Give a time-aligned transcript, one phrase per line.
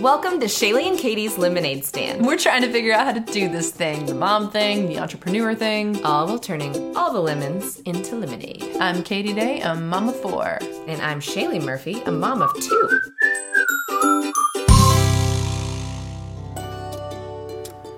[0.00, 2.26] Welcome to Shaylee and Katie's Lemonade Stand.
[2.26, 5.54] We're trying to figure out how to do this thing the mom thing, the entrepreneur
[5.54, 6.04] thing.
[6.04, 8.62] All while turning all the lemons into lemonade.
[8.78, 10.58] I'm Katie Day, a mom of four.
[10.86, 13.00] And I'm Shaylee Murphy, a mom of two.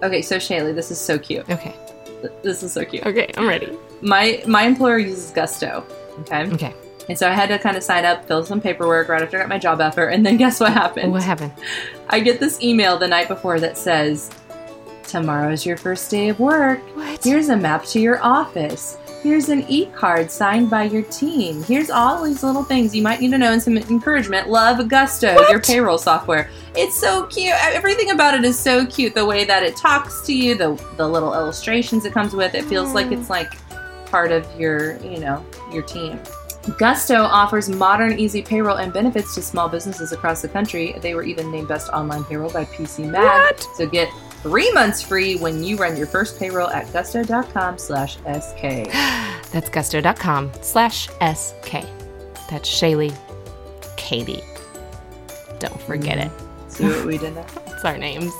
[0.05, 1.51] Okay, so Shaylee, this is so cute.
[1.51, 1.75] Okay.
[2.43, 3.05] This is so cute.
[3.05, 3.77] Okay, I'm ready.
[4.03, 5.85] My my employer uses Gusto.
[6.21, 6.47] Okay.
[6.53, 6.75] Okay.
[7.09, 9.41] And so I had to kind of sign up, fill some paperwork right after I
[9.41, 11.13] got my job offer, and then guess what happened?
[11.13, 11.53] What happened?
[12.09, 14.31] I get this email the night before that says,
[15.05, 16.81] Tomorrow's your first day of work.
[16.95, 17.25] What?
[17.25, 18.99] Here's a map to your office.
[19.23, 21.63] Here's an e card signed by your team.
[21.65, 24.49] Here's all these little things you might need to know and some encouragement.
[24.49, 26.51] Love Gusto, your payroll software.
[26.77, 27.55] It's so cute.
[27.59, 29.15] Everything about it is so cute.
[29.15, 32.65] The way that it talks to you, the the little illustrations it comes with, it
[32.67, 33.15] feels like hmm.
[33.15, 33.51] it's like
[34.07, 36.21] part of your, you know, your team.
[36.77, 40.95] Gusto offers modern, easy payroll and benefits to small businesses across the country.
[41.01, 43.23] They were even named Best Online Payroll by PC Mag.
[43.23, 43.67] What?
[43.77, 48.63] So get three months free when you run your first payroll at gusto.com slash SK.
[49.51, 51.73] That's gusto.com slash SK.
[52.51, 53.17] That's Shaylee,
[53.97, 54.43] Katie.
[55.59, 56.29] Don't forget it.
[56.29, 56.69] Mm-hmm.
[56.71, 57.47] See what we did there?
[57.79, 58.33] It's our names.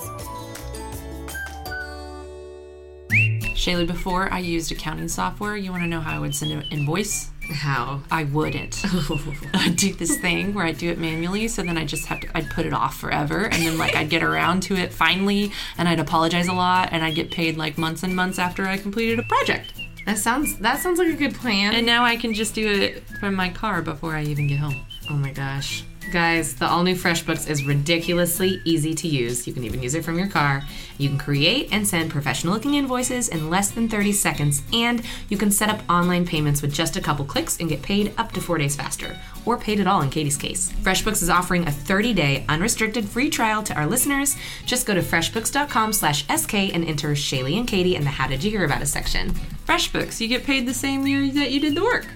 [3.59, 6.63] Shaylee, before I used accounting software, you want to know how I would send an
[6.71, 7.31] invoice?
[7.51, 8.01] How?
[8.11, 8.83] I wouldn't.
[8.85, 12.19] I'd uh, do this thing where I'd do it manually, so then I just have
[12.21, 15.51] to, I'd put it off forever, and then like I'd get around to it finally,
[15.77, 18.77] and I'd apologize a lot, and I'd get paid like months and months after I
[18.77, 19.73] completed a project.
[20.05, 21.73] That sounds that sounds like a good plan.
[21.73, 24.85] And now I can just do it from my car before I even get home.
[25.09, 25.83] Oh my gosh.
[26.11, 29.45] Guys, the all new FreshBooks is ridiculously easy to use.
[29.45, 30.63] You can even use it from your car.
[30.97, 35.37] You can create and send professional looking invoices in less than 30 seconds, and you
[35.37, 38.41] can set up online payments with just a couple clicks and get paid up to
[38.41, 40.71] four days faster, or paid at all in Katie's case.
[40.81, 44.35] FreshBooks is offering a 30 day unrestricted free trial to our listeners.
[44.65, 48.43] Just go to freshbooks.com slash SK and enter Shaylee and Katie in the How Did
[48.43, 49.31] You Hear About Us section.
[49.67, 52.07] FreshBooks, you get paid the same year that you did the work.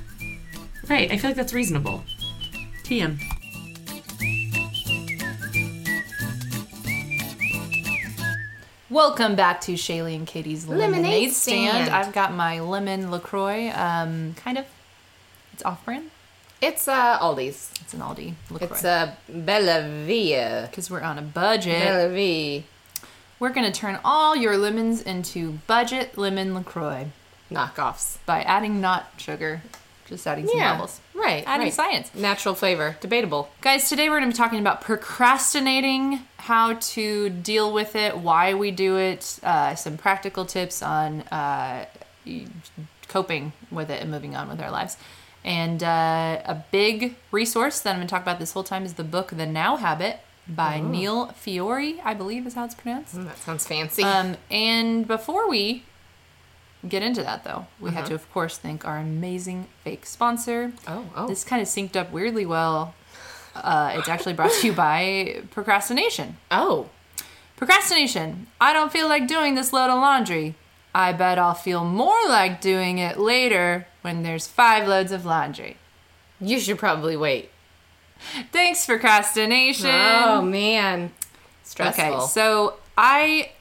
[0.89, 2.03] Right, I feel like that's reasonable.
[2.83, 3.19] TM.
[8.93, 11.87] Welcome back to Shaylee and Katie's Lemonade, Lemonade stand.
[11.87, 11.89] Stand.
[11.89, 13.71] I've got my lemon LaCroix.
[13.73, 14.67] Um, kind of,
[15.51, 16.11] it's off brand.
[16.61, 17.71] It's uh Aldi's.
[17.81, 20.67] It's an Aldi It's a uh Bella Via.
[20.69, 21.83] Because we're on a budget.
[21.83, 22.61] Bella Via.
[23.39, 27.07] We're going to turn all your lemons into budget lemon LaCroix
[27.49, 28.19] Knockoffs.
[28.27, 29.63] by adding not sugar,
[30.07, 30.99] just adding some bubbles.
[31.13, 31.43] Right.
[31.47, 31.73] Adding right.
[31.73, 32.13] science.
[32.13, 32.97] Natural flavor.
[32.99, 33.49] Debatable.
[33.61, 38.53] Guys, today we're going to be talking about procrastinating, how to deal with it, why
[38.53, 41.85] we do it, uh, some practical tips on uh,
[43.07, 44.97] coping with it and moving on with our lives.
[45.43, 48.93] And uh, a big resource that I'm going to talk about this whole time is
[48.93, 53.15] the book The Now Habit by Neil Fiore, I believe is how it's pronounced.
[53.15, 54.03] Mm, that sounds fancy.
[54.03, 55.83] Um, and before we
[56.87, 60.73] get into that, though, we have to, of course, thank our amazing fake sponsor.
[60.87, 61.27] oh, oh.
[61.27, 62.93] This kind of synced up weirdly well.
[63.55, 66.37] Uh, it's actually brought to you by procrastination.
[66.51, 66.89] oh.
[67.55, 68.47] Procrastination.
[68.59, 70.55] I don't feel like doing this load of laundry.
[70.93, 75.77] I bet I'll feel more like doing it later when there's five loads of laundry.
[76.41, 77.51] You should probably wait.
[78.51, 79.89] Thanks, procrastination.
[79.91, 81.11] Oh man.
[81.63, 82.03] Stressful.
[82.05, 83.51] Okay, so I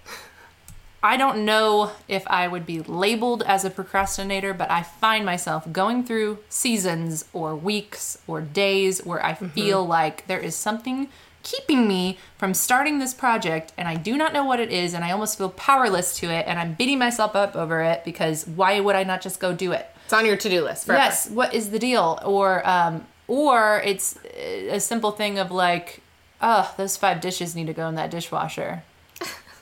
[1.03, 5.71] I don't know if I would be labeled as a procrastinator, but I find myself
[5.73, 11.09] going through seasons or weeks or days where I feel like there is something
[11.43, 15.05] keeping me from starting this project and I do not know what it is and
[15.05, 18.79] I almost feel powerless to it and I'm beating myself up over it because why
[18.79, 19.89] would I not just go do it?
[20.05, 21.03] it's on your to-do list forever.
[21.03, 22.19] Yes, what is the deal?
[22.25, 26.01] Or um or it's a simple thing of like,
[26.43, 28.83] oh, those five dishes need to go in that dishwasher.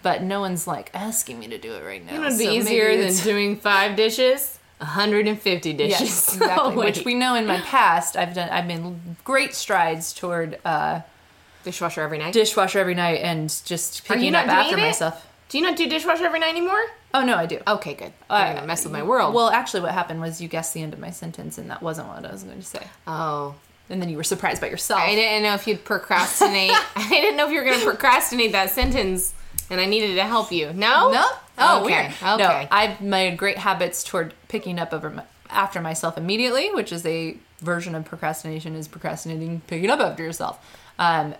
[0.02, 2.14] But no one's like asking me to do it right now.
[2.14, 4.58] It would be so easier than doing five dishes.
[4.78, 6.00] 150 dishes.
[6.00, 6.72] Yes, exactly.
[6.72, 8.48] Oh, Which we know in my past, I've done.
[8.48, 8.80] I've made
[9.24, 11.00] great strides toward uh,
[11.64, 12.32] dishwasher every night.
[12.32, 14.80] dishwasher every night and just picking up after it?
[14.80, 15.26] myself.
[15.50, 16.82] Do you not do dishwasher every night anymore?
[17.12, 17.58] Oh no, I do.
[17.66, 18.12] Okay, good.
[18.30, 19.34] You're gonna mess with my world.
[19.34, 22.08] Well, actually, what happened was you guessed the end of my sentence, and that wasn't
[22.08, 22.86] what I was going to say.
[23.08, 23.56] oh,
[23.90, 25.00] And then you were surprised by yourself.
[25.00, 26.70] I didn't know if you'd procrastinate.
[26.96, 29.34] I didn't know if you were gonna procrastinate that sentence,
[29.70, 30.72] and I needed to help you.
[30.72, 31.10] No.
[31.10, 31.24] No.
[31.58, 32.06] Oh, Okay, weird.
[32.22, 32.36] okay.
[32.38, 37.04] No, I've made great habits toward picking up over my, after myself immediately, which is
[37.06, 40.58] a version of procrastination is procrastinating, picking up after yourself.
[40.98, 41.34] Um,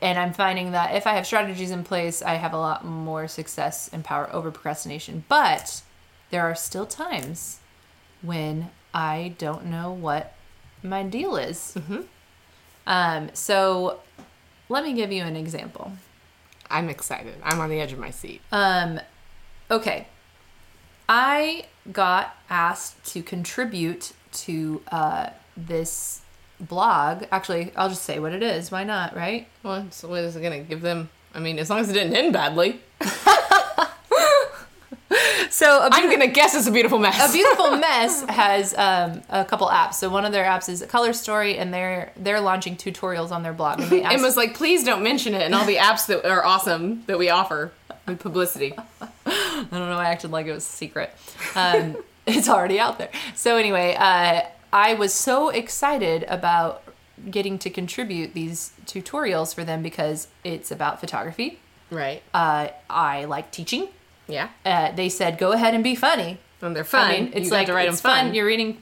[0.00, 3.28] and I'm finding that if I have strategies in place, I have a lot more
[3.28, 5.24] success and power over procrastination.
[5.28, 5.82] But
[6.30, 7.60] there are still times
[8.20, 10.34] when I don't know what
[10.82, 11.76] my deal is.
[12.86, 14.00] Um, so
[14.68, 15.92] let me give you an example.
[16.72, 17.34] I'm excited.
[17.42, 18.40] I'm on the edge of my seat.
[18.50, 18.98] Um,
[19.70, 20.08] okay.
[21.08, 26.22] I got asked to contribute to uh, this
[26.58, 27.24] blog.
[27.30, 28.70] Actually, I'll just say what it is.
[28.70, 29.46] Why not, right?
[29.62, 31.10] Well, so what is it gonna give them?
[31.34, 32.80] I mean, as long as it didn't end badly,
[35.62, 37.30] So, I'm gonna guess it's a beautiful mess.
[37.30, 39.94] a beautiful mess has um, a couple apps.
[39.94, 43.52] So one of their apps is Color Story, and they're they're launching tutorials on their
[43.52, 43.80] blog.
[43.80, 46.44] And they asked, Emma's like, please don't mention it, and all the apps that are
[46.44, 47.70] awesome that we offer
[48.06, 48.74] with publicity.
[49.26, 49.98] I don't know.
[49.98, 51.14] I acted like it was a secret.
[51.54, 53.10] Um, it's already out there.
[53.34, 54.42] So anyway, uh,
[54.72, 56.82] I was so excited about
[57.30, 61.60] getting to contribute these tutorials for them because it's about photography.
[61.90, 62.22] Right.
[62.34, 63.88] Uh, I like teaching.
[64.32, 64.48] Yeah.
[64.64, 66.38] Uh, they said go ahead and be funny.
[66.60, 67.10] And they're fun.
[67.10, 68.24] I mean, it's you like to write it's them fun.
[68.26, 68.34] fun.
[68.34, 68.78] You're reading,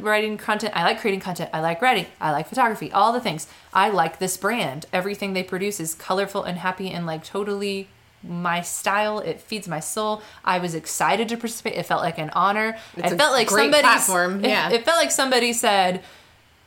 [0.00, 0.72] writing content.
[0.74, 1.50] I like creating content.
[1.52, 2.06] I like writing.
[2.20, 2.90] I like photography.
[2.90, 3.46] All the things.
[3.74, 4.86] I like this brand.
[4.94, 7.88] Everything they produce is colorful and happy and like totally
[8.22, 9.18] my style.
[9.18, 10.22] It feeds my soul.
[10.42, 11.74] I was excited to participate.
[11.74, 12.78] It felt like an honor.
[12.96, 13.82] It's it felt like great somebody.
[13.82, 14.70] platform, It, yeah.
[14.70, 16.02] it felt like somebody said.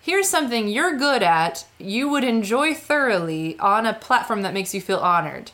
[0.04, 4.82] Here's something you're good at, you would enjoy thoroughly on a platform that makes you
[4.82, 5.52] feel honored.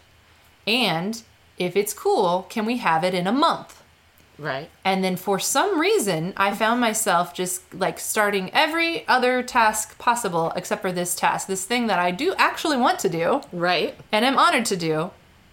[0.66, 1.22] And
[1.58, 3.84] if it's cool, can we have it in a month?
[4.38, 4.70] Right.
[4.86, 10.54] And then for some reason, I found myself just like starting every other task possible
[10.56, 13.96] except for this task, this thing that I do actually want to do Right.
[14.12, 15.12] and I'm honored to do.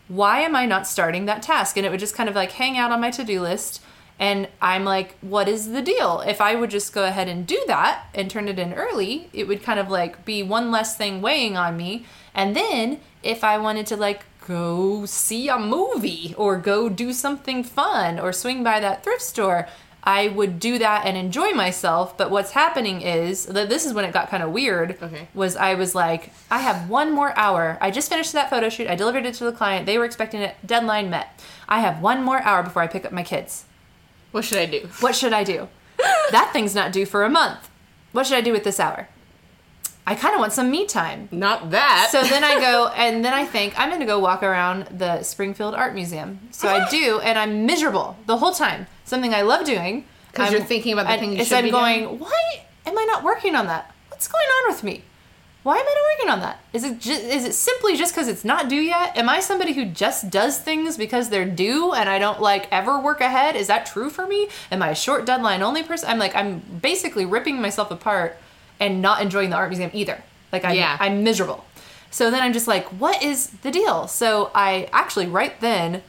[0.08, 1.78] Why am I not starting that task?
[1.78, 3.80] And it would just kind of like hang out on my to do list.
[4.18, 6.20] And I'm like, what is the deal?
[6.20, 9.48] If I would just go ahead and do that and turn it in early, it
[9.48, 12.04] would kind of like be one less thing weighing on me.
[12.34, 17.64] And then if I wanted to like go see a movie or go do something
[17.64, 19.68] fun or swing by that thrift store,
[20.02, 22.16] I would do that and enjoy myself.
[22.16, 24.98] But what's happening is that this is when it got kind of weird.
[25.02, 25.28] Okay.
[25.34, 27.78] Was I was like, I have one more hour.
[27.80, 28.88] I just finished that photo shoot.
[28.88, 29.86] I delivered it to the client.
[29.86, 30.56] They were expecting it.
[30.64, 31.42] Deadline met.
[31.68, 33.64] I have one more hour before I pick up my kids.
[34.30, 34.88] What should I do?
[35.00, 35.68] What should I do?
[36.30, 37.70] that thing's not due for a month.
[38.12, 39.08] What should I do with this hour?
[40.06, 41.28] I kind of want some me time.
[41.32, 42.08] Not that.
[42.12, 45.22] So then I go, and then I think I'm going to go walk around the
[45.22, 46.40] Springfield Art Museum.
[46.50, 48.86] So I do, and I'm miserable the whole time.
[49.04, 50.04] Something I love doing.
[50.32, 52.42] 'Cause I'm- you're thinking about the thing you should I'm be going, why
[52.86, 53.92] am I not working on that?
[54.08, 55.04] What's going on with me?
[55.62, 56.58] Why am I not working on that?
[56.74, 59.16] Is it just, is it simply just because it's not due yet?
[59.16, 62.98] Am I somebody who just does things because they're due and I don't like ever
[63.00, 63.56] work ahead?
[63.56, 64.48] Is that true for me?
[64.70, 66.10] Am I a short deadline only person?
[66.10, 68.36] I'm like I'm basically ripping myself apart
[68.80, 70.22] and not enjoying the art museum either.
[70.52, 70.96] Like I'm Yeah.
[71.00, 71.64] I'm miserable.
[72.10, 74.06] So then I'm just like, what is the deal?
[74.06, 76.02] So I actually right then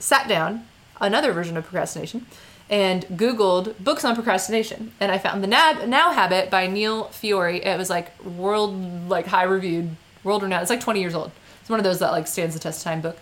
[0.00, 0.66] sat down,
[1.00, 2.26] another version of procrastination,
[2.68, 4.92] and Googled books on procrastination.
[4.98, 7.62] And I found the Nab- Now Habit by Neil Fiore.
[7.62, 9.90] It was like world like high reviewed,
[10.24, 10.62] world renowned.
[10.62, 11.30] It's like 20 years old.
[11.60, 13.16] It's one of those that like stands the test of time book.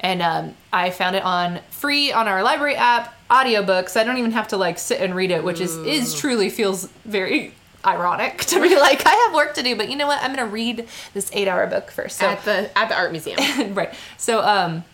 [0.00, 3.96] And um, I found it on free on our library app, audiobooks.
[3.98, 6.88] I don't even have to like sit and read it, which is is truly feels
[7.06, 7.54] very
[7.86, 10.22] ironic to be like I have work to do, but you know what?
[10.22, 12.18] I'm gonna read this eight hour book first.
[12.18, 13.38] So at the at the art museum.
[13.74, 13.94] right.
[14.16, 14.84] So, um,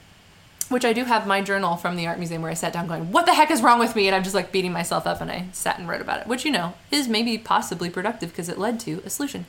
[0.68, 3.12] which I do have my journal from the art museum where I sat down going,
[3.12, 5.30] "What the heck is wrong with me?" And I'm just like beating myself up, and
[5.30, 8.58] I sat and wrote about it, which you know is maybe possibly productive because it
[8.58, 9.46] led to a solution.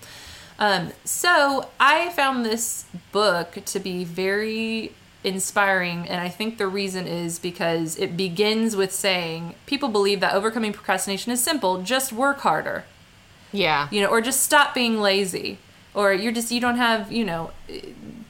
[0.59, 7.07] Um, so I found this book to be very inspiring, and I think the reason
[7.07, 12.41] is because it begins with saying people believe that overcoming procrastination is simple, just work
[12.41, 12.83] harder
[13.53, 13.87] yeah.
[13.91, 15.57] you know, or just stop being lazy,
[15.93, 17.51] or you're just you don't have you know,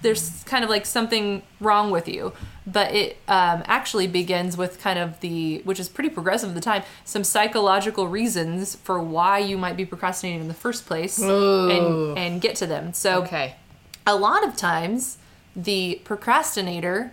[0.02, 2.34] there's kind of like something wrong with you.
[2.66, 6.62] But it um, actually begins with kind of the, which is pretty progressive at the
[6.62, 11.70] time, some psychological reasons for why you might be procrastinating in the first place, Ooh.
[11.70, 12.94] and and get to them.
[12.94, 13.56] So Okay.
[14.08, 15.18] a lot of times
[15.56, 17.12] the procrastinator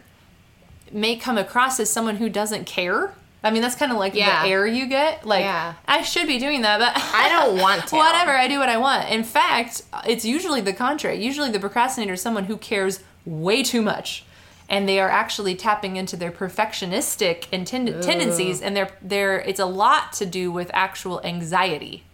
[0.93, 3.15] may come across as someone who doesn't care.
[3.43, 4.43] I mean, that's kind of like Yeah.
[4.43, 5.25] the air you get.
[5.27, 5.75] Like, Yeah.
[5.89, 7.97] I should be doing that, but I don't want to.
[7.97, 9.09] Whatever, I do what I want.
[9.09, 11.23] In fact, it's usually the contrary.
[11.25, 14.25] Usually, the procrastinator is someone who cares way too much,
[14.69, 19.41] and they are actually tapping into their perfectionistic tendencies, and they're they're.
[19.41, 22.05] It's a lot to do with actual anxiety,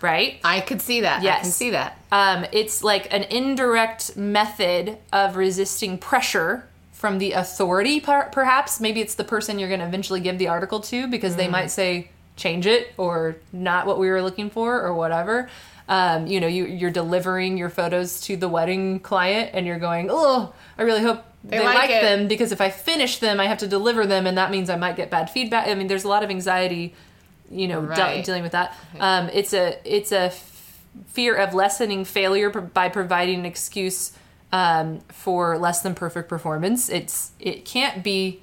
[0.00, 0.38] right?
[0.44, 1.14] I could see that.
[1.16, 1.54] I can Yes.
[1.56, 1.98] see that.
[2.12, 8.80] Um, it's like an indirect method of resisting pressure from the authority, per- perhaps.
[8.80, 11.66] Maybe it's the person you're going to eventually give the article to because they might
[11.66, 15.48] say, change it or not what we were looking for or whatever.
[15.88, 20.08] Um, you know, you, you're delivering your photos to the wedding client and you're going,
[20.10, 23.58] oh, I really hope they, like like, them because if I finish them, I have
[23.58, 25.68] to deliver them and that means I might get bad feedback.
[25.68, 26.94] I mean, there's a lot of anxiety,
[27.50, 28.74] you know, de- dealing with that.
[28.98, 34.12] Um, it's a, it's a f- fear of lessening failure by providing an excuse
[34.58, 36.88] um, for less than perfect performance.
[36.88, 38.40] It's it can't be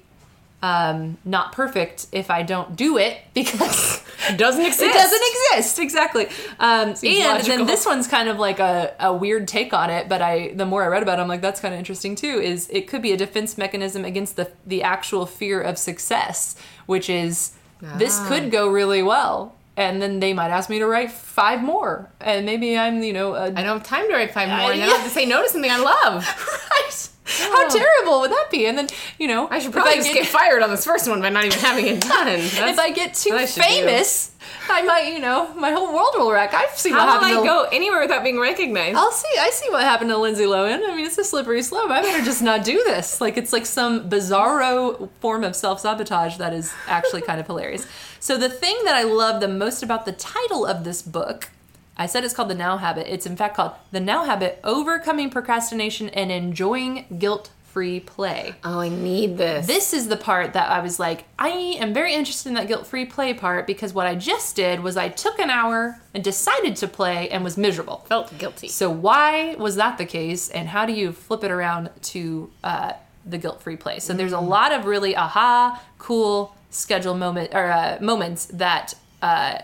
[0.62, 4.82] um, not perfect if I don't do it because It doesn't exist.
[4.82, 6.26] it doesn't exist exactly.
[6.60, 7.56] Um, and logical.
[7.56, 10.08] then this one's kind of like a, a weird take on it.
[10.08, 12.40] But I the more I read about it, I'm like that's kind of interesting too.
[12.40, 16.54] Is it could be a defense mechanism against the the actual fear of success,
[16.86, 17.52] which is
[17.98, 18.28] this Ah.
[18.28, 19.56] could go really well.
[19.74, 23.34] And then they might ask me to write five more, and maybe I'm, you know,
[23.34, 25.10] a I don't have time to write five more, I- and then I have to
[25.10, 26.26] say no to something I love.
[26.70, 27.08] right.
[27.24, 27.70] How oh.
[27.70, 28.66] terrible would that be?
[28.66, 28.88] And then,
[29.18, 31.30] you know, I should probably I just get- get fired on this first one by
[31.30, 32.28] not even having it done.
[32.28, 33.68] if I get too I should do.
[33.68, 34.32] famous,
[34.68, 36.52] I might, you know, my whole world will wreck.
[36.52, 38.96] I've seen what How will I go anywhere without being recognized?
[38.96, 39.28] I'll see.
[39.38, 40.86] I see what happened to Lindsay Lohan.
[40.86, 41.90] I mean, it's a slippery slope.
[41.90, 43.20] I better just not do this.
[43.20, 47.86] Like it's like some bizarro form of self sabotage that is actually kind of hilarious.
[48.22, 51.50] So the thing that I love the most about the title of this book.
[51.96, 53.12] I said it's called The Now Habit.
[53.12, 58.54] It's in fact called The Now Habit Overcoming Procrastination and Enjoying Guilt Free Play.
[58.62, 59.66] oh, I need this.
[59.66, 61.48] This is the part that I was like, I
[61.80, 64.96] am very interested in that guilt free play part because what I just did was
[64.96, 68.04] I took an hour and decided to play and was miserable.
[68.06, 68.68] felt guilty.
[68.68, 72.92] So why was that the case, and how do you flip it around to uh,
[73.26, 73.98] the guilt-free play?
[73.98, 79.58] So there's a lot of really aha, cool schedule moment or uh, moments that uh,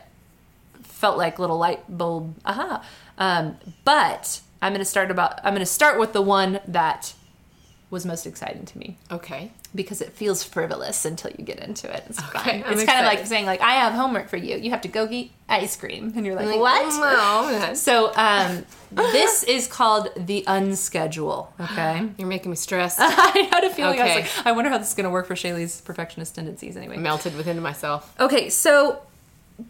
[0.82, 2.84] felt like little light bulb aha.
[3.18, 7.14] Um, but I'm gonna start about I'm gonna start with the one that
[7.90, 9.50] was most exciting to me Okay.
[9.74, 12.02] Because it feels frivolous until you get into it.
[12.08, 12.40] It's fun.
[12.40, 14.56] Okay, I'm it's kind of like saying like I have homework for you.
[14.56, 17.00] You have to go eat ice cream, and you're like, Like, what?
[17.00, 21.48] No, So um, this is called the unschedule.
[21.60, 22.08] Okay.
[22.18, 22.98] you're making me stressed.
[23.02, 24.20] I had a feeling I Okay.
[24.22, 26.76] was like, I wonder how this is going to work for Shaylee's perfectionist tendencies.
[26.76, 26.96] Anyway.
[26.96, 28.14] Melted within myself.
[28.18, 29.02] Okay, so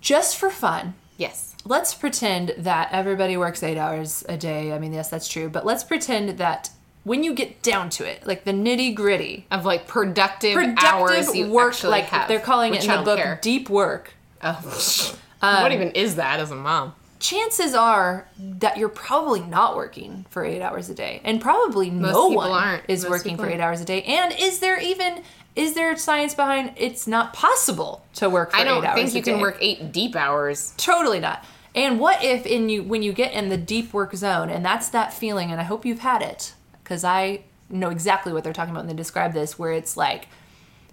[0.01, 1.55] just for fun, Yes.
[1.65, 4.73] let's pretend that everybody works eight hours a day.
[4.73, 6.71] I mean, yes, that's true, but let's pretend that
[7.09, 11.35] when you get down to it, like the nitty gritty, Of like productive, productive hours
[11.35, 13.41] you work, actually like have they're calling it in the book childcare.
[13.41, 14.15] deep work.
[14.43, 15.15] Oh.
[15.41, 16.95] Um, what even is that as a mom?
[17.21, 22.29] chances are that you're probably not working for eight hours a day and probably no
[22.31, 22.83] people one aren't.
[22.89, 23.63] is Most working for eight aren't.
[23.63, 25.23] hours a day and is there even
[25.57, 29.15] is there science behind it's not possible to work for I don't eight hours think
[29.15, 30.75] you can work eight deep hours.
[30.77, 34.49] totally not and what if in you when you get in the deep work zone
[34.51, 36.53] and that's that feeling and i hope you've had it
[36.89, 40.27] because i know exactly what they're talking about when they describe this where it's like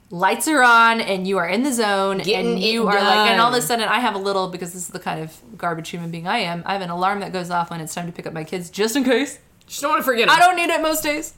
[0.09, 3.39] lights are on and you are in the zone Getting and you are like and
[3.39, 5.89] all of a sudden i have a little because this is the kind of garbage
[5.89, 8.11] human being i am i have an alarm that goes off when it's time to
[8.11, 10.27] pick up my kids just in case Just don't want to forget.
[10.27, 10.31] It.
[10.31, 11.33] I don't need it most days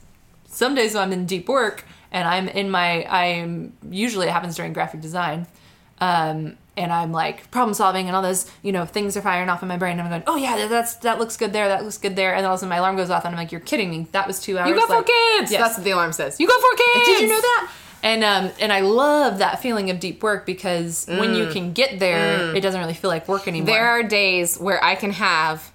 [0.46, 4.72] some days i'm in deep work and i'm in my i'm usually it happens during
[4.72, 5.46] graphic design
[6.00, 9.62] um, and i'm like problem solving and all those you know things are firing off
[9.62, 11.98] in my brain and i'm going oh yeah that's that looks good there that looks
[11.98, 13.52] good there and then all of a sudden my alarm goes off and i'm like
[13.52, 15.52] you're kidding me that was two hours You got four kids.
[15.52, 15.60] Yes.
[15.60, 16.38] That's what the alarm says.
[16.40, 17.06] you got four kids.
[17.06, 17.70] Did you know that?
[18.00, 21.98] And um, and I love that feeling of deep work because when you can get
[21.98, 23.66] there, it doesn't really feel like work anymore.
[23.66, 25.72] There are days where I can have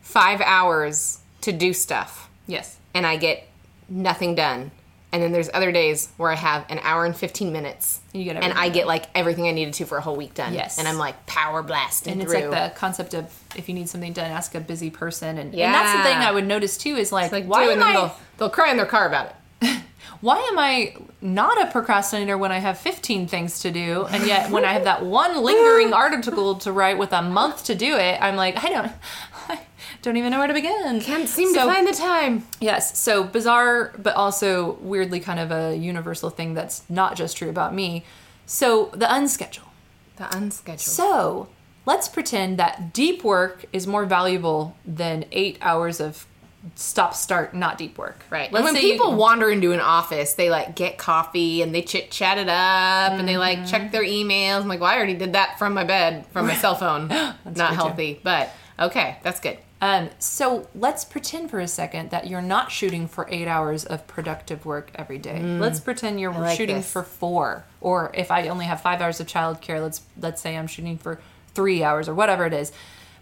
[0.00, 3.46] five hours to do stuff, yes, and I get
[3.90, 4.70] nothing done.
[5.12, 8.00] And then there's other days where I have an hour and 15 minutes.
[8.12, 8.72] You get and I done.
[8.72, 10.54] get like everything I needed to for a whole week done.
[10.54, 10.78] Yes.
[10.78, 12.48] And I'm like power blasting and it's through.
[12.48, 15.74] like the concept of if you need something done, ask a busy person, and, and
[15.74, 17.92] that's the thing I would notice too is like, like, why do, am and I
[17.92, 19.82] they'll, they'll cry in their car about it.
[20.20, 24.50] why am I not a procrastinator when I have 15 things to do, and yet
[24.50, 28.20] when I have that one lingering article to write with a month to do it,
[28.22, 28.92] I'm like, I don't.
[29.48, 29.60] I
[30.02, 31.00] don't even know where to begin.
[31.00, 32.46] Can't seem So- to find the time.
[32.60, 37.50] Yes, so bizarre, but also weirdly kind of a universal thing that's not just true
[37.50, 38.04] about me.
[38.46, 39.68] So the unschedule.
[40.16, 40.78] The unschedule.
[40.80, 41.48] So
[41.86, 46.26] let's pretend that deep work is more valuable than eight hours of
[46.74, 48.22] stop start not deep work.
[48.28, 48.52] Right.
[48.52, 51.74] Let's and when say you- people wander into an office, they like get coffee and
[51.74, 53.66] they chit chat it up and they like Mm-hmm.
[53.66, 54.60] check their emails.
[54.62, 57.08] I'm like, well, I already did that from my bed, from my cell phone.
[57.08, 57.62] Not true, too.
[57.74, 59.56] healthy, but okay, that's good.
[59.82, 64.06] Um, so let's pretend for a second that you're not shooting for eight hours of
[64.06, 65.40] productive work every day.
[65.42, 66.40] Let's pretend you're Mm.
[66.40, 66.92] like shooting this.
[66.92, 70.66] for four, or if I only have five hours of childcare, let's let's say I'm
[70.66, 71.18] shooting for
[71.54, 72.72] three hours or whatever it is.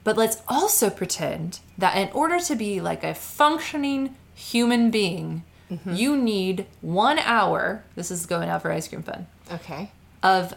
[0.02, 5.94] But let's also pretend that in order to be like a functioning human being, Mm-hmm.
[5.94, 7.84] you need one hour.
[7.94, 9.90] This is going out for ice cream fun Okay.
[10.22, 10.54] of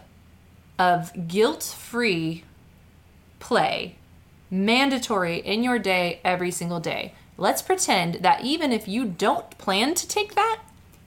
[0.79, 2.43] of guilt-free
[3.39, 3.96] play
[4.51, 7.13] mandatory in your day every single day.
[7.38, 10.60] Let's pretend that even if you don't plan to take that,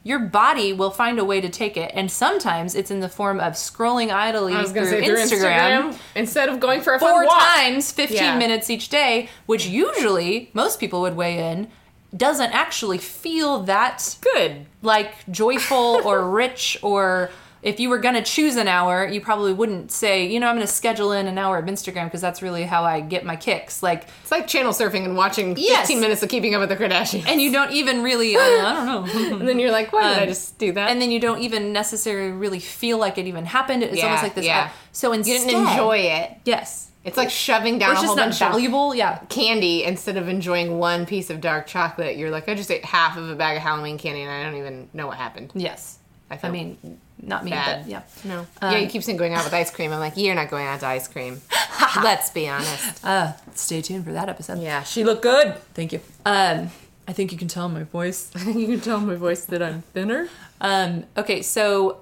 [0.02, 3.40] your body will find a way to take it and sometimes it's in the form
[3.40, 7.24] of scrolling idly through, say through Instagram, Instagram, instead of going for a fun four
[7.24, 8.38] times 15 Yeah.
[8.38, 11.68] minutes each day, which usually most people would weigh in
[12.14, 14.66] doesn't actually feel that Good.
[14.82, 17.30] like joyful or rich or
[17.64, 20.54] if you were going to choose an hour, you probably wouldn't say, you know, I'm
[20.56, 23.36] going to schedule in an hour of Instagram because that's really how I get my
[23.36, 23.82] kicks.
[23.82, 25.88] Like, It's like channel surfing and watching Yes.
[25.88, 27.26] 15 minutes of Keeping Up with the Kardashians.
[27.26, 29.36] and you don't even really, I don't know.
[29.38, 30.90] And then you're like, why did I Um, just do that?
[30.90, 33.82] and then you don't even necessarily really feel like it even happened.
[33.82, 34.44] It's Yeah, almost like this.
[34.44, 34.70] yeah.
[34.92, 36.30] So instead, you didn't enjoy it.
[36.44, 36.90] Yes.
[37.04, 38.94] It's like shoving Or down it's a just whole bunch of valuable.
[38.94, 39.18] Yeah.
[39.28, 42.16] candy instead of enjoying one piece of dark chocolate.
[42.16, 44.58] You're like, I just ate half of a bag of Halloween candy and I don't
[44.58, 45.50] even know what happened.
[45.54, 45.98] Yes.
[46.30, 47.82] I I mean, not me, bad.
[47.82, 48.02] but yeah.
[48.24, 48.40] No.
[48.62, 49.92] Um, yeah, you keep saying going out with ice cream.
[49.92, 51.40] I'm like, you're not going out to ice cream.
[52.02, 53.04] Let's be honest.
[53.04, 54.60] Uh, stay tuned for that episode.
[54.60, 55.56] Yeah, she looked good.
[55.74, 56.00] Thank you.
[56.26, 56.70] Um,
[57.06, 58.30] I think you can tell my voice.
[58.34, 60.28] I think you can tell my voice that I'm thinner.
[60.60, 62.00] Um, okay, so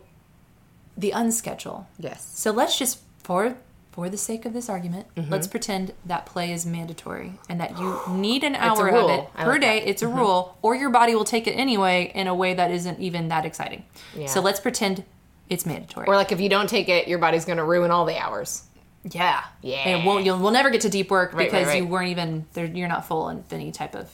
[0.97, 1.87] the unschedule.
[1.99, 2.31] Yes.
[2.38, 3.57] So let's just for
[3.93, 5.31] for the sake of this argument, Mm-hmm.
[5.31, 9.45] let's pretend that play is mandatory and that you need an hour of it I
[9.45, 9.81] per like day.
[9.81, 9.88] that.
[9.91, 13.00] It's a rule, or your body will take it anyway in a way that isn't
[13.00, 13.85] even that exciting.
[14.17, 14.29] Yeah.
[14.29, 15.05] So let's pretend
[15.53, 16.07] it's mandatory.
[16.07, 18.63] Or like if you don't take it, your body's going to ruin all the hours.
[19.05, 19.89] yeah, Yeah.
[19.89, 22.47] And won't you'll we'll never get to deep work Right, right, because you weren't even
[22.55, 22.65] there.
[22.65, 24.11] You're not full in any type of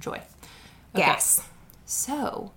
[0.00, 0.20] joy.
[0.94, 1.06] Okay.
[1.06, 1.42] Yes.
[1.86, 2.52] So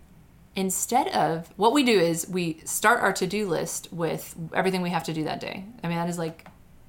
[0.56, 5.03] instead of what we do is we start our to-do list with everything we have
[5.06, 5.63] to do that day.
[5.84, 6.48] I mean that is like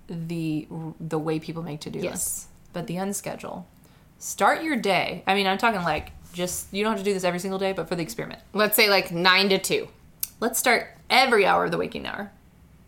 [0.08, 0.66] the
[1.00, 2.12] the way people make to-do Yes.
[2.12, 2.46] lists.
[2.72, 3.64] But the unschedule.
[4.18, 5.22] Start your day.
[5.26, 7.72] I mean I'm talking like just you don't have to do this every single day,
[7.72, 8.40] but for the experiment.
[8.54, 9.86] Let's say like 9 to 2.
[10.40, 12.32] Let's start every hour of the waking hour.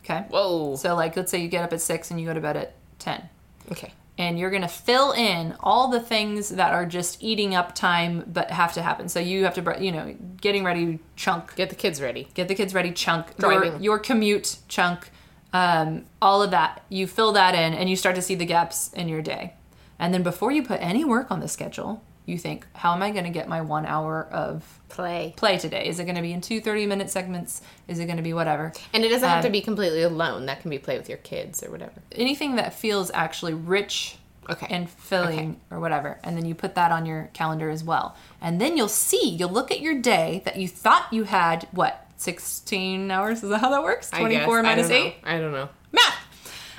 [0.04, 0.25] Okay?
[0.31, 0.75] Whoa.
[0.76, 2.75] So like let's say you get up at 6 and you go to bed at
[2.99, 3.28] 10
[3.73, 3.93] Okay.
[4.19, 8.25] and you're going to fill in all the things that are just eating up time
[8.26, 9.09] but have to happen.
[9.09, 12.28] So you have to, you know, getting ready chunk, Get the kids ready.
[12.35, 15.11] get the kids ready chunk, your, your commute chunk,
[15.52, 16.83] um, all of that.
[16.88, 19.54] You fill that in and you start to see the gaps in your day.
[19.99, 23.11] And then before you put any work on the schedule, you think, how am I
[23.11, 25.35] going to get my one hour of Play.
[25.37, 25.87] play today?
[25.88, 27.61] Is it going to be in two 30 minute segments?
[27.88, 28.72] Is it going to be whatever?
[28.92, 30.46] And it doesn't have to Um, be completely alone.
[30.46, 32.03] That can be play with your kids or whatever.
[32.12, 34.16] anything that feels actually rich
[34.51, 34.66] Okay.
[34.68, 38.61] and filling or whatever and then you put that on your calendar as well and
[38.61, 43.11] then you'll see you'll look at your day that you thought you had what 16
[43.11, 44.53] hours is that how that works I 24 guess.
[44.59, 45.70] I minus don't 8 I don't know.
[45.92, 46.14] math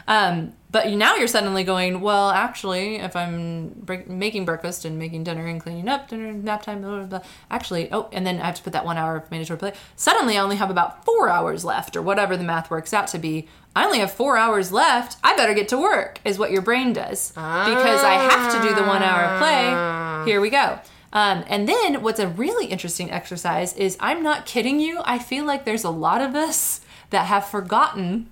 [0.08, 5.24] um, but now you're suddenly going well actually if i'm break- making breakfast and making
[5.24, 8.46] dinner and cleaning up dinner nap time blah, blah, blah, actually oh and then i
[8.46, 9.74] have to put that one hour of mandatory play.
[9.96, 13.18] Suddenly i only have about four hours left or whatever the math works out to
[13.18, 13.48] be.
[13.76, 15.18] I only have four hours left.
[15.24, 18.76] I better get to work is what your brain does because i have to do
[18.76, 20.32] the one hour of play.
[20.32, 20.80] Here we go.
[21.14, 25.46] Um, and then what's a really interesting exercise is i'm not kidding you i feel
[25.46, 28.30] like there's a lot of us that have forgotten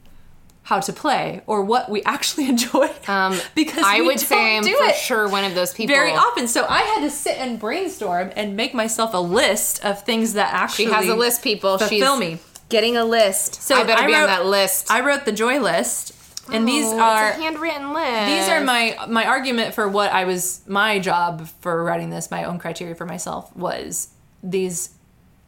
[0.63, 4.93] how to play or what we actually enjoy Um, because I would say I'm for
[4.93, 5.93] sure one of those people.
[5.95, 6.47] very often.
[6.47, 10.53] So I had to sit and brainstorm and make myself a list of things that
[10.53, 11.77] actually She has a list, people.
[11.77, 12.39] fulfill She's me.
[12.69, 13.61] getting a list.
[13.61, 14.89] So I better I be on that list.
[14.89, 16.13] I wrote the joy list,
[16.51, 18.25] and these Oh, are it's a handwritten list.
[18.27, 22.31] these are my my argument for what I was my job for writing this.
[22.31, 24.09] My own criteria for myself was
[24.41, 24.91] these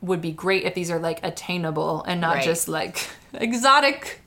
[0.02, 2.44] would be great if these are like attainable and not Right.
[2.46, 4.22] just like exotic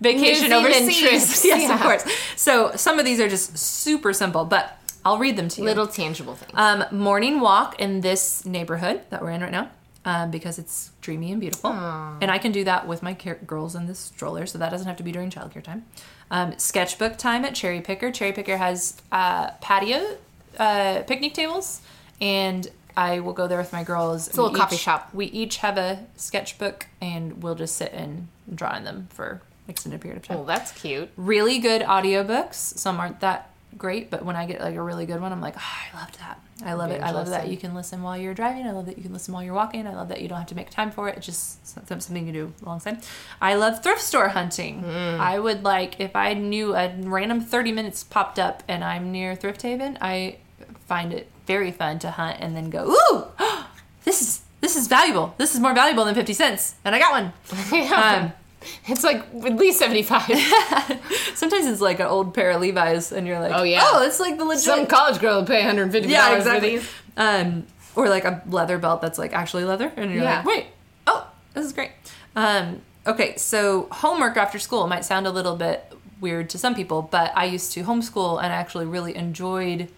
[0.00, 0.98] vacation New Zealand overseas.
[1.00, 1.74] trips, yes, yeah.
[1.74, 2.04] of course.
[2.36, 5.66] So some of these are just super simple, but I'll read them to you.
[5.66, 6.52] little tangible things.
[6.54, 9.70] Um, morning walk in this neighborhood that we're in right now
[10.06, 11.70] um, because it's dreamy and beautiful.
[11.70, 14.86] And I can do that with my car- girls in this stroller, so that doesn't
[14.86, 15.84] have to be during childcare time.
[16.30, 18.10] Um, sketchbook time at Cherry Picker.
[18.10, 20.16] Cherry Picker has uh, patio
[20.58, 21.82] uh, picnic tables,
[22.20, 24.28] and I will go there with my girls.
[24.28, 25.10] It's a little coffee shop.
[25.12, 30.00] We each have a sketchbook, and we'll just sit and draw in them for extended
[30.00, 31.10] period of time oh, that's cute.
[31.16, 32.54] really good audiobooks.
[32.54, 35.54] Some aren't that great, but when I get like a really good one, I'm like,
[35.56, 36.40] oh, I loved that.
[36.64, 37.02] I love it.
[37.02, 38.66] I love that you can listen while you're driving.
[38.66, 39.86] I love that you can listen while you're walking.
[39.86, 41.16] I love that you don't have to make time for it.
[41.18, 43.02] It's just something you do alongside.
[43.42, 44.84] I love thrift store hunting.
[44.84, 49.36] I would like if I knew a random 30 minutes popped up and I'm near
[49.36, 49.98] Thrift Haven.
[50.00, 50.38] I
[50.86, 53.24] find it very fun to hunt and then go, ooh,
[54.04, 55.34] this is this is valuable.
[55.36, 57.32] This is more valuable than 50 cents, and I got one.
[57.92, 58.32] Um,
[58.88, 60.22] It's like at least 75.
[61.34, 63.80] Sometimes it's like an old pair of Levi's, and you're like, Oh, yeah.
[63.82, 64.64] oh, it's like the legit.
[64.64, 66.76] Some college girl would pay $150 yeah, for exactly.
[66.78, 66.88] these.
[67.16, 70.36] Um, or like a leather belt that's like actually leather, and you're Yeah.
[70.38, 70.66] like, wait,
[71.06, 71.90] oh, this is great.
[72.34, 77.02] Um, okay, so homework after school might sound a little bit weird to some people,
[77.02, 79.88] but I used to homeschool and I actually really enjoyed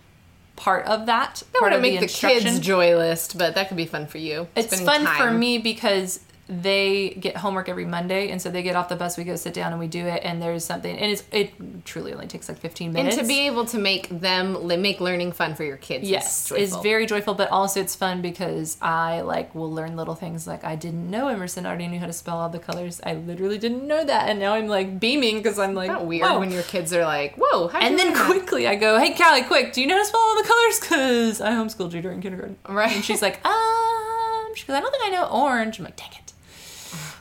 [0.57, 1.43] part of that.
[1.55, 2.43] I part want to of make the, instruction.
[2.43, 4.49] kids' joy list, but that could be fun for you.
[4.57, 8.89] It's fun for me because they get homework every Monday, and so they get off
[8.89, 9.19] the bus.
[9.19, 11.53] We go sit down and we do it, and there's something, and it's it
[11.85, 13.17] truly only takes like 15 minutes.
[13.17, 16.09] And to be able to make them make learning fun for your kids.
[16.09, 20.15] Yes, is it's very joyful, but also it's fun because I like will learn little
[20.15, 23.01] things like I didn't know Emerson already knew how to spell all the colors.
[23.05, 26.39] I literally didn't know that, and now I'm like beaming because I'm like weird "Whoa."
[26.39, 29.75] when your kids are like, "Whoa!" And then quickly I go, "Hey Callie, quick!
[29.75, 30.79] Do you know how to spell all the colors?
[30.81, 32.97] Cause I homeschooled you during kindergarten." Right.
[32.97, 36.09] And she's like, "Um," she goes, "I don't think I know orange." I'm like, "Dang
[36.13, 36.28] it."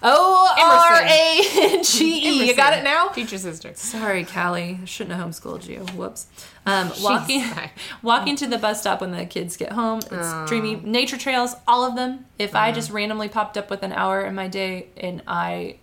[0.03, 2.47] O R A N G E.
[2.47, 3.07] You got it now?
[3.09, 3.71] Teacher sister.
[3.75, 4.79] Sorry, Callie.
[4.85, 5.79] Shouldn't have homeschooled you.
[5.95, 6.27] Whoops.
[6.65, 7.43] Um, walking,
[8.01, 9.99] walking to the bus stop when the kids get home.
[10.11, 10.75] It's dreamy.
[10.75, 12.25] Nature trails, all of them.
[12.37, 15.77] If I just randomly popped up with an hour in my day and I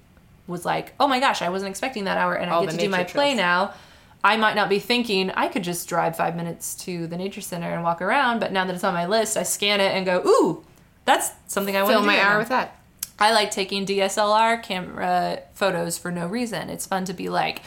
[0.46, 2.88] was like, oh my gosh, I wasn't expecting that hour and I get to do
[2.88, 3.72] my nature play now.
[4.22, 7.70] I might not be thinking I could just drive five minutes to the nature center
[7.70, 10.22] and walk around, but now that it's on my list, I scan it and go,
[10.26, 10.64] ooh,
[11.04, 12.78] that's something I want to Fill my hour now." with that.
[13.18, 16.68] I like taking DSLR camera photos for no reason.
[16.70, 17.62] It's fun to be like,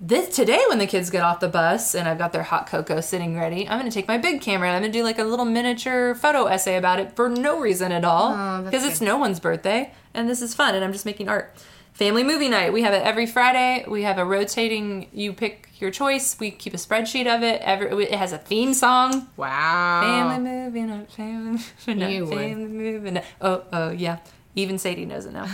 [0.00, 3.02] this today when the kids get off the bus and I've got their hot cocoa
[3.02, 5.44] sitting ready, I'm gonna take my big camera and I'm gonna do like a little
[5.44, 9.38] miniature photo essay about it for no reason at all Oh, because it's no one's
[9.40, 11.54] birthday and this is fun and I'm just making art.
[11.92, 12.72] Family movie night.
[12.72, 13.84] We have it every Friday.
[13.86, 15.08] We have a rotating.
[15.12, 16.38] You pick your choice.
[16.40, 17.60] We keep a spreadsheet of it.
[17.60, 19.28] Every it has a theme song.
[19.36, 20.00] Wow.
[20.02, 23.24] Family movie night, family movie night, family movie night.
[23.42, 24.18] Oh, oh, yeah.
[24.56, 25.46] Even Sadie knows it now.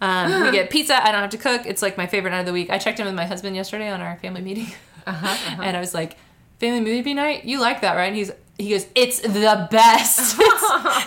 [0.00, 0.96] Um, we get pizza.
[1.02, 1.62] I don't have to cook.
[1.66, 2.70] It's like my favorite night of the week.
[2.70, 4.68] I checked in with my husband yesterday on our family meeting,
[5.06, 6.16] Uh-huh, and I was like,
[6.58, 7.44] "Family movie night?
[7.44, 10.40] You like that, right?" And he's he goes, "It's the best."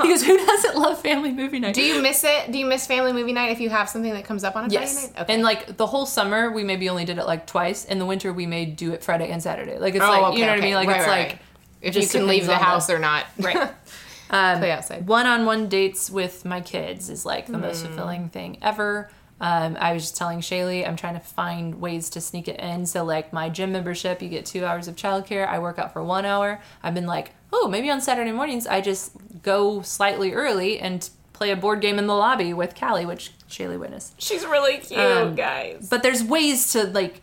[0.01, 2.51] He goes, "Who doesn't love family movie night?" Do you miss it?
[2.51, 4.67] Do you miss family movie night if you have something that comes up on a
[4.69, 4.93] Yes.
[4.93, 5.21] Friday night?
[5.23, 5.33] Okay.
[5.33, 7.85] And like the whole summer, we maybe only did it like twice.
[7.85, 9.77] In the winter, we may do it Friday and Saturday.
[9.79, 10.75] Like it's oh, like okay, you know what I mean?
[10.75, 11.41] Like Right, it's right, like right.
[11.81, 13.25] if you can leave the- house or not.
[13.39, 13.71] right.
[14.31, 15.07] Play outside.
[15.07, 17.61] one-on-one dates with my kids is like the Hmm.
[17.61, 19.11] most fulfilling thing ever.
[19.41, 22.85] Um, I was just telling Shaylee, I'm trying to find ways to sneak it in.
[22.85, 25.47] So, like my gym membership, you get two hours of childcare.
[25.47, 26.61] I work out for one hour.
[26.83, 31.49] I've been like, oh, maybe on Saturday mornings I just go slightly early and play
[31.49, 34.21] a board game in the lobby with Callie, which Shaylee witnessed.
[34.21, 35.87] She's really cute, Um, guys.
[35.89, 37.21] But there's ways to like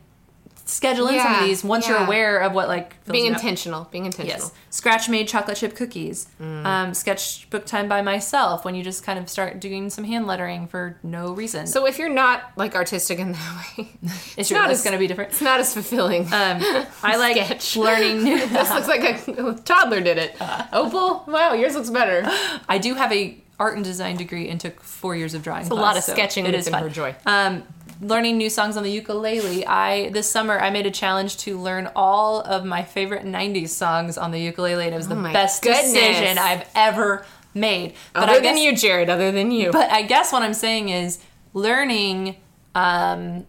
[0.68, 3.38] schedule in some of these once you're aware of what like Being you up.
[3.38, 3.88] intentional.
[3.90, 4.48] Being intentional.
[4.48, 4.52] Yes.
[4.70, 6.28] Scratch made chocolate chip cookies.
[6.40, 6.64] Mm.
[6.66, 10.66] Um, sketchbook time by myself when you just kind of start doing some hand lettering
[10.68, 11.66] for no reason.
[11.66, 13.88] So if you're not like artistic in that way,
[14.37, 15.31] it's not as- going to be different.
[15.33, 16.24] it's not as fulfilling.
[16.26, 16.61] Um,
[17.02, 17.76] I like Sketch.
[17.76, 18.46] learning new.
[18.46, 20.37] this looks like a toddler did it.
[20.72, 22.22] Opal, wow, yours looks better.
[22.68, 25.62] I do have a art and design degree and took four years of drawing.
[25.62, 26.83] It's a lot of sketching It is fun.
[26.83, 27.16] her joy.
[27.26, 27.64] Um,
[28.00, 29.66] learning new songs on the ukulele.
[29.66, 34.16] I this summer I made a challenge to learn all of my favorite '90s songs
[34.18, 35.92] on the ukulele, and it was the Oh my best goodness.
[35.92, 37.94] decision I've ever made.
[38.12, 39.11] But other I than you, Jared.
[39.11, 39.72] Other than you.
[39.72, 41.18] But I guess what I'm saying is
[41.54, 42.37] learning
[42.74, 43.46] um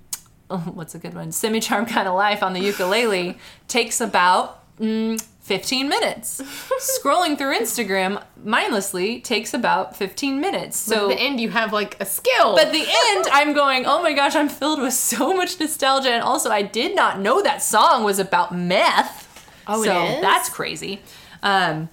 [0.73, 1.31] what's a good one?
[1.31, 6.39] Semi-Charmed kind of life on the ukulele takes about mm, 15 minutes.
[7.01, 10.77] Scrolling through Instagram mindlessly takes about 15 minutes.
[10.77, 12.53] So at the end, you have like a skill.
[12.55, 16.11] but at the end, I'm going, oh my gosh, I'm filled with so much nostalgia.
[16.11, 19.25] And also, I did not know that song was about meth.
[19.67, 20.21] Oh, it so is?
[20.21, 21.01] that's crazy.
[21.41, 21.89] Um,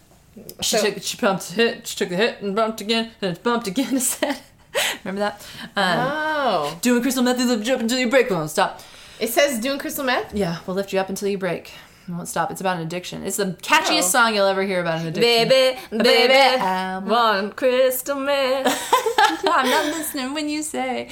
[0.61, 3.43] she, So- took, she bumped hit, she took the hit and bumped again, and it
[3.43, 3.99] bumped again.
[4.01, 4.39] Said,
[5.03, 5.47] remember that?
[5.75, 8.29] Um, oh, Doing crystal meth, is lift you jump until you break.
[8.29, 8.83] Won't stop.
[9.19, 10.35] it says doing crystal meth.
[10.35, 11.73] Yeah, we'll lift you up until you break.
[12.09, 12.51] It Won't stop.
[12.53, 13.25] It's about an addiction.
[13.25, 14.01] It's the catchiest Oh.
[14.03, 15.49] song you'll ever hear about an addiction.
[15.49, 18.67] Baby, baby, I one crystal meth.
[19.45, 21.09] I'm not listening when you say.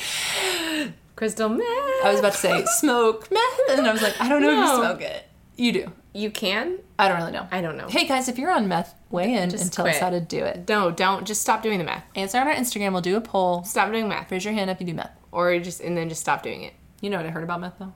[1.16, 1.60] crystal meth.
[2.04, 4.56] I was about to say smoke meth, and I was like, I don't know if
[4.56, 4.76] No.
[4.76, 5.24] you smoke it.
[5.56, 5.92] You do.
[6.12, 6.78] You can?
[6.96, 7.48] I don't really know.
[7.50, 7.88] I don't know.
[7.88, 10.44] Hey guys, if you're on meth, weigh in Just and tell us how to do
[10.44, 10.68] it.
[10.68, 11.26] No, don't.
[11.26, 12.04] Just stop doing the meth.
[12.14, 12.92] Answer on our Instagram.
[12.92, 13.64] We'll do a poll.
[13.64, 14.30] Stop doing meth.
[14.30, 15.10] Raise your hand if you do meth.
[15.32, 16.72] Or just, and then just stop doing it.
[17.00, 17.92] You know what I heard about meth though?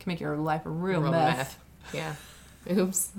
[0.00, 1.58] Can make your life a real, Real meth.
[1.94, 2.14] Yeah.
[2.70, 3.12] Oops.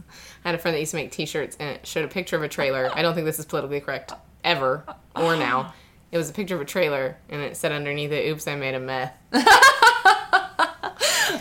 [0.43, 2.43] I had a friend that used to make t-shirts and it showed a picture of
[2.43, 2.89] a trailer.
[2.93, 4.83] I don't think this is politically correct ever
[5.15, 5.73] or now.
[6.11, 8.73] It was a picture of a trailer and it said underneath it, oops, I made
[8.75, 9.13] a meth.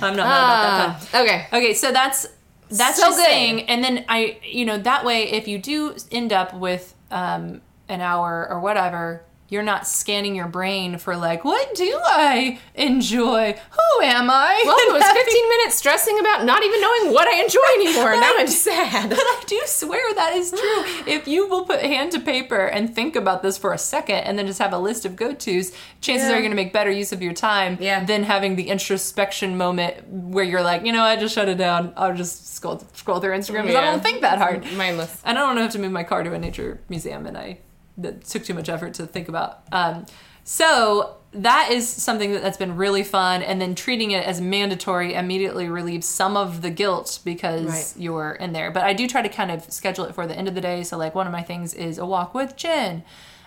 [0.02, 1.08] I'm not mad about that.
[1.12, 1.22] Pun.
[1.22, 1.46] Okay.
[1.52, 2.26] Okay, so that's
[2.70, 3.26] that's So just good.
[3.26, 3.62] saying.
[3.68, 8.00] And then I, you know, that way, if you do end up with um, an
[8.00, 13.52] hour or whatever, you're not scanning your brain for like, what do I enjoy?
[13.52, 14.62] Who am I?
[14.66, 18.12] Well, it was 15 minutes stressing about not even knowing what I enjoy anymore.
[18.12, 19.11] and now I'm sad.
[19.11, 20.85] But I do swear that is true.
[21.12, 24.38] If you will put hand to paper and think about this for a second and
[24.38, 26.30] then just have a list of go tos, chances Yeah.
[26.30, 28.02] are you're going to make better use of your time Yeah.
[28.04, 31.92] than having the introspection moment where you're like, you know, I just shut it down.
[31.96, 34.64] I'll just scroll, scroll through Instagram because I don't think that hard.
[34.72, 35.20] Mindless.
[35.24, 37.59] And I don't have to move my car to a nature museum, and I
[37.98, 39.62] that took too much effort to think about.
[39.72, 40.07] Um,
[40.46, 45.14] So that is something that, that's been really fun, and then treating it as mandatory
[45.14, 47.92] immediately relieves some of the guilt because Right.
[47.96, 48.70] you're in there.
[48.70, 50.83] But I do try to kind of schedule it for the end of the day.
[50.85, 53.04] So like one of my things is a walk with Jen.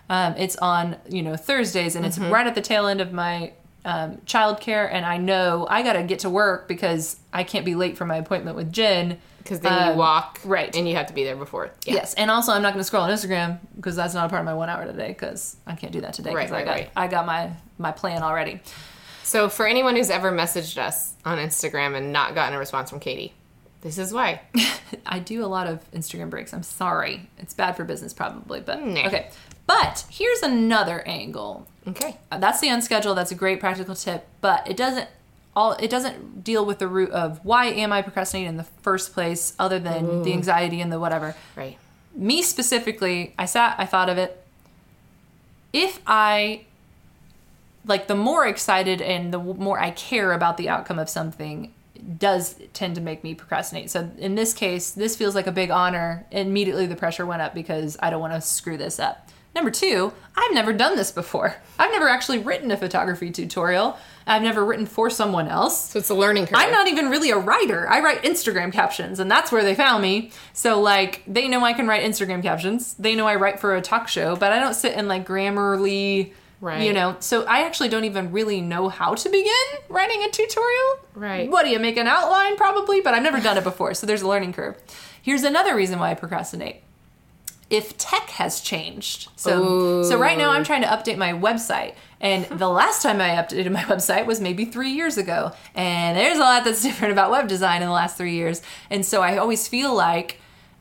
[0.10, 2.24] Um, it's on you know Thursdays, and Mm-hmm.
[2.24, 3.54] it's right at the tail end of my
[3.88, 7.74] um, childcare, and I know I got to get to work because I can't be
[7.74, 9.18] late for my appointment with Jen.
[9.40, 10.76] Because then you Um, walk, right.
[10.76, 11.72] and you have to be there before.
[11.86, 11.94] Yeah.
[11.94, 14.42] Yes, and also I'm not going to scroll on Instagram because that's not a part
[14.42, 16.66] of my one hour today because I can't do that today Right, because I right,
[16.66, 16.90] got right.
[16.98, 18.60] I got my my plan already.
[19.24, 23.00] So for anyone who's ever messaged us on Instagram and not gotten a response from
[23.00, 23.34] Katie,
[23.80, 24.42] this is why.
[25.06, 26.54] I do a lot of Instagram breaks.
[26.54, 29.08] I'm sorry, it's bad for business probably, but Nah.
[29.08, 29.30] okay.
[29.68, 31.68] But here's another angle.
[31.88, 32.18] Okay.
[32.32, 33.18] Uh, That's the unscheduled.
[33.18, 35.08] That's a great practical tip, but it doesn't
[35.56, 39.14] all it doesn't deal with the root of why am I procrastinating in the first
[39.14, 41.36] place, other than the anxiety and the whatever.
[41.56, 41.78] Right.
[42.16, 44.44] me specifically, I sat, I thought of it.
[45.74, 46.66] If I,
[47.86, 51.74] like, the more excited and the more I care about the outcome of something,
[52.18, 53.90] does tend to make me procrastinate.
[53.90, 56.26] So in this case, this feels like a big honor.
[56.32, 59.30] Immediately the pressure went up because I don't want to screw this up.
[59.58, 61.56] Number two, I've never done this before.
[61.80, 63.98] I've never actually written a photography tutorial.
[64.28, 65.90] I've never written for someone else.
[65.90, 66.60] So it's a learning curve.
[66.60, 67.90] I'm not even really a writer.
[67.90, 70.30] I write Instagram captions, and that's where they found me.
[70.54, 72.94] So, like, they know I can write Instagram captions.
[73.00, 76.34] They know I write for a talk show, but I don't sit in, like, Grammarly,
[76.62, 76.84] Right.
[76.84, 77.16] you know.
[77.20, 79.54] So, I actually don't even really know how to begin
[79.90, 81.00] writing a tutorial.
[81.16, 81.50] Right.
[81.50, 82.58] What do you make an outline?
[82.58, 83.96] Probably, but I've never done it before.
[83.96, 84.78] So, there's a learning curve.
[85.20, 86.84] Here's another reason why I procrastinate
[87.70, 89.30] if tech has changed.
[89.36, 91.96] So so right now I'm trying to update my website.
[92.20, 95.52] And the last time I updated my website was maybe three years ago.
[95.76, 98.62] And there's a lot that's different about web design in the last three years.
[98.90, 100.40] And so I always feel like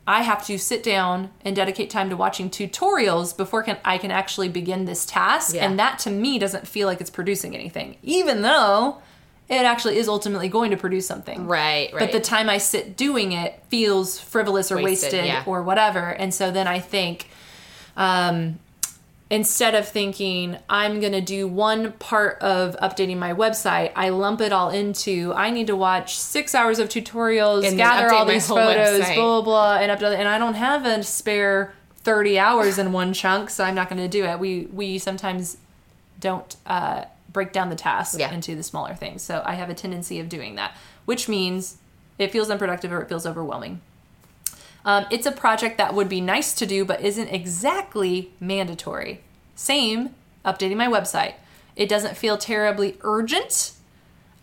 [0.09, 4.09] I have to sit down and dedicate time to watching tutorials before can, I can
[4.09, 5.53] actually begin this task.
[5.53, 5.65] Yeah.
[5.65, 9.01] And that to me doesn't feel like it's producing anything, even though
[9.49, 11.47] it actually is ultimately going to produce something.
[11.47, 11.99] Right, right.
[11.99, 15.43] But the time I sit doing it feels frivolous or Wasted, wasted, yeah.
[15.45, 16.09] or whatever.
[16.09, 17.29] And so then I think,
[17.95, 18.59] um,
[19.29, 24.41] instead of thinking I'm going to do one part of updating my website, I lump
[24.41, 28.47] it all into I need to watch six hours of tutorials, And gather all these
[28.47, 29.15] photos, website.
[29.15, 30.17] blah, blah, blah, and update.
[30.17, 34.01] And I don't have a spare 30 hours in one chunk, so I'm not going
[34.01, 34.39] to do it.
[34.39, 35.57] We, we sometimes
[36.19, 37.05] don't uh,
[37.37, 38.31] break down the task Yeah.
[38.33, 39.21] into the smaller things.
[39.21, 40.71] So I have a tendency of doing that,
[41.05, 41.77] which means
[42.17, 43.79] it feels unproductive or it feels overwhelming.
[44.83, 49.21] Um, it's a project that would be nice to do, but isn't exactly mandatory.
[49.53, 51.33] Same, updating my website.
[51.75, 53.73] It doesn't feel terribly urgent,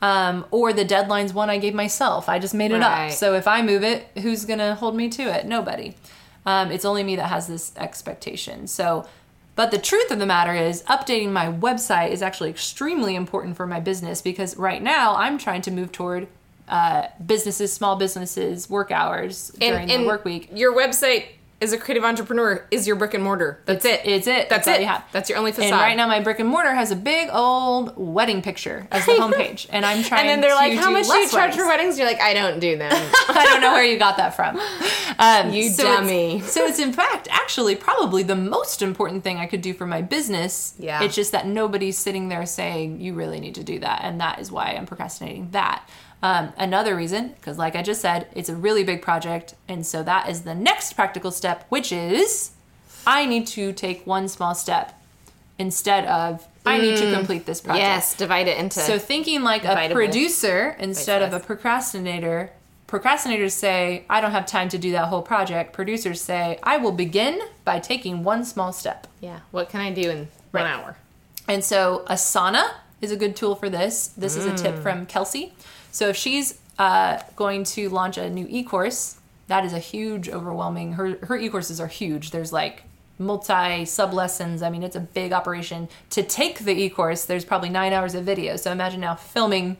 [0.00, 2.28] um, or the deadline's one I gave myself.
[2.28, 3.06] I just made it Right.
[3.08, 3.12] up.
[3.12, 5.46] So if I move it, who's gonna hold me to it?
[5.46, 5.96] Nobody.
[6.46, 8.68] Um, it's only me that has this expectation.
[8.68, 9.04] So,
[9.56, 13.66] but the truth of the matter is, updating my website is actually extremely important for
[13.66, 16.26] my business because right now I'm trying to move toward
[16.68, 20.50] uh, businesses, small businesses, work hours during the work week.
[20.52, 21.26] Your website
[21.60, 23.60] as a creative entrepreneur is your brick and mortar.
[23.64, 24.02] That's it.
[24.04, 24.48] It's it.
[24.48, 24.80] That's all it.
[24.80, 25.04] you have.
[25.12, 25.72] That's your only facade.
[25.72, 29.12] And right now, my brick and mortar has a big old wedding picture as the
[29.20, 30.20] homepage, and I'm trying.
[30.22, 32.34] And then they're like, "How much do you charge for weddings." weddings?" You're like, "I
[32.34, 32.92] don't do them."
[33.28, 34.60] I don't know where you got that from.
[35.16, 36.40] Um, You so it's- dummy.
[36.40, 40.02] so it's in fact actually probably the most important thing I could do for my
[40.02, 40.74] business.
[40.76, 41.04] Yeah.
[41.04, 44.40] It's just that nobody's sitting there saying you really need to do that, and that
[44.40, 45.88] is why I'm procrastinating that.
[46.24, 50.02] Um, another reason, because like I just said, it's a really big project, and so
[50.04, 52.52] that is the next practical step, which is
[53.06, 54.98] I need to take one small step
[55.58, 57.82] instead of I need to complete this project.
[57.84, 58.80] yes, divide it into.
[58.80, 62.50] So thinking like a producer instead of a procrastinator.
[62.88, 65.72] Procrastinators say, I don't have time to do that whole project.
[65.74, 69.06] Producers say, I will begin by taking one small step.
[69.20, 70.62] yeah, what can I do in Right.
[70.62, 70.96] one hour?
[71.48, 72.64] And so Asana
[73.02, 74.08] is a good tool for this.
[74.16, 74.56] This is a Mm.
[74.62, 75.52] tip from Kelsey.
[75.94, 80.94] So if she's uh, going to launch a new e-course, that is a huge, overwhelming.
[80.94, 82.32] Her her e-courses are huge.
[82.32, 82.82] There's like
[83.16, 84.60] multi sub lessons.
[84.60, 85.88] I mean, it's a big operation.
[86.10, 88.56] To take the e-course, there's probably nine hours of video.
[88.56, 89.76] So imagine now filming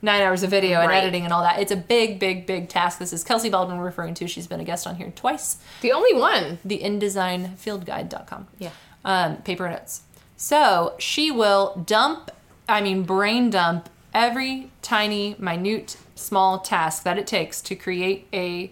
[0.00, 0.98] nine hours of video and Right.
[1.02, 1.58] editing and all that.
[1.58, 3.00] It's a big, big, big task.
[3.00, 4.28] This is Kelsey Baldwin referring to.
[4.28, 6.58] She's been a guest on here twice The only one.
[6.64, 8.46] the InDesignFieldGuide.com.
[8.60, 8.70] Yeah.
[9.04, 10.02] Um, paper notes.
[10.36, 12.30] So she will dump,
[12.68, 18.70] I mean, brain dump every tiny, minute, small task that it takes to create a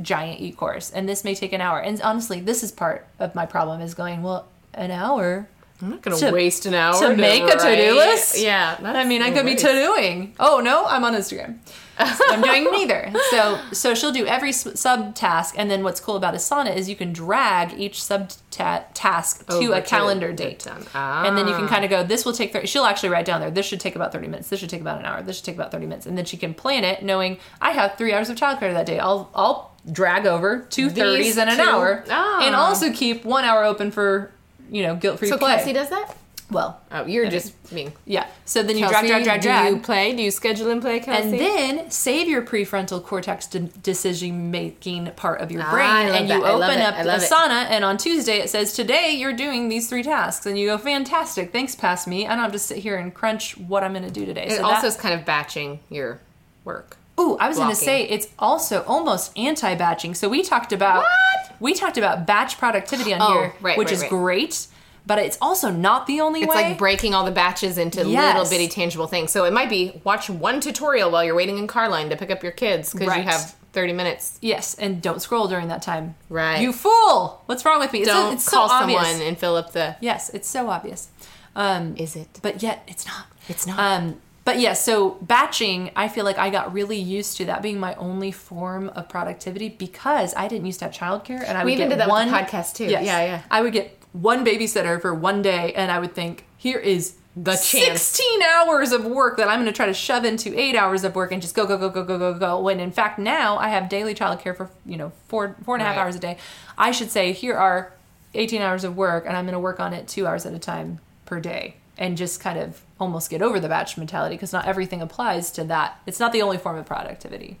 [0.00, 0.90] giant e-course.
[0.90, 1.80] And this may take an hour.
[1.80, 5.48] And honestly, this is part of my problem is going, well, an hour?
[5.82, 8.38] I'm not gonna To- waste an hour to make a to-do list?
[8.38, 10.34] Yeah, I mean, I could be to-doing.
[10.38, 11.58] Oh no, I'm on Instagram.
[11.98, 13.12] So I'm doing neither.
[13.30, 16.88] So so she'll do every s- sub task, and then what's cool about Asana is
[16.88, 20.84] you can drag each sub task to Over a calendar the date, done.
[20.94, 21.68] and then you can Ah.
[21.68, 22.02] kind of go.
[22.02, 22.52] This will take.
[22.52, 23.50] 30, she'll actually write down there.
[23.50, 24.48] This should take about thirty minutes.
[24.48, 25.22] This should take about an hour.
[25.22, 27.96] This should take about thirty minutes, and then she can plan it, knowing I have
[27.96, 28.98] three hours of childcare that day.
[28.98, 32.40] I'll I'll drag over two thirties These and an two- hour, Ah.
[32.44, 34.30] and also keep one hour open for
[34.70, 35.56] you know guilt free So play.
[35.56, 36.16] Kelsey does that?
[36.50, 37.92] Well, Oh, you're just being.
[38.04, 38.26] yeah.
[38.44, 39.68] So then you drag, drag, drag, drag.
[39.70, 40.14] Do you play?
[40.14, 41.30] Do you schedule and play, Kelsey?
[41.30, 46.28] And then save your prefrontal cortex de- decision making part of your Ah, brain, and
[46.28, 46.40] you that.
[46.58, 47.30] Love open up love it.
[47.30, 50.76] Asana, and on Tuesday it says today you're doing these three tasks, and you go
[50.78, 52.26] fantastic, thanks, pass me.
[52.26, 54.46] I don't have to sit here and crunch what I'm going to do today.
[54.48, 56.20] it so also that, is kind of batching your
[56.64, 56.96] work.
[57.18, 60.14] ooh, I was going to say it's also almost anti-batching.
[60.14, 61.56] So we talked about What?
[61.60, 64.10] we talked about batch productivity on Oh, here, right, which right, is right.
[64.10, 64.66] great,
[65.06, 66.68] but it's also not the only It's way.
[66.70, 68.34] like breaking all the batches into Yes.
[68.36, 69.30] little bitty tangible things.
[69.32, 72.30] So it might be watch one tutorial while you're waiting in car line to pick
[72.30, 73.24] up your kids because Right.
[73.24, 74.38] you have 30 minutes.
[74.42, 76.14] yes, and don't scroll during that time.
[76.28, 76.60] Right.
[76.60, 77.42] You fool!
[77.46, 78.00] What's wrong with me?
[78.00, 79.02] It's so- Don't it's so call obvious.
[79.02, 79.96] someone and fill up the.
[80.00, 81.08] Yes, it's so obvious.
[81.56, 82.38] Um, Is it?
[82.42, 83.24] but yet it's not.
[83.48, 83.78] It's not.
[83.78, 87.78] Um, but yeah, so batching, I feel like I got really used to that being
[87.80, 91.70] my only form of productivity because I didn't used to have childcare, and I We
[91.72, 92.86] would even get did that one podcast, too.
[92.86, 93.04] Yes.
[93.04, 93.40] Yeah, yeah.
[93.50, 97.52] I would get one babysitter for one day, and I would think, here is The
[97.52, 98.02] chance.
[98.02, 101.14] sixteen hours of work that I'm going to try to shove into eight hours of
[101.14, 102.60] work and just go go go go go go go.
[102.60, 105.86] When in fact now I have daily childcare for you know four four and a
[105.86, 106.02] half Right.
[106.02, 106.36] hours a day.
[106.76, 107.92] I should say here are
[108.34, 110.58] 18 hours of work, and I'm going to work on it two hours at a
[110.58, 114.66] time per day and just kind of almost get over the batch mentality because not
[114.66, 116.00] everything applies to that.
[116.06, 117.58] It's not the only form of productivity.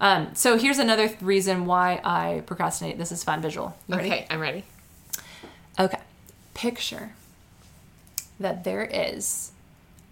[0.00, 2.98] Um, so here's another th- reason why I procrastinate.
[2.98, 3.76] This is fun visual.
[3.88, 4.08] You ready?
[4.08, 4.64] Okay, I'm ready.
[5.78, 5.98] Okay.
[6.54, 7.12] Picture
[8.38, 9.52] that there is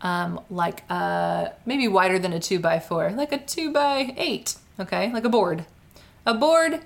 [0.00, 4.56] um, like a maybe wider than a two by four, like a two by eight.
[4.80, 5.64] Okay, like a board,
[6.26, 6.80] a board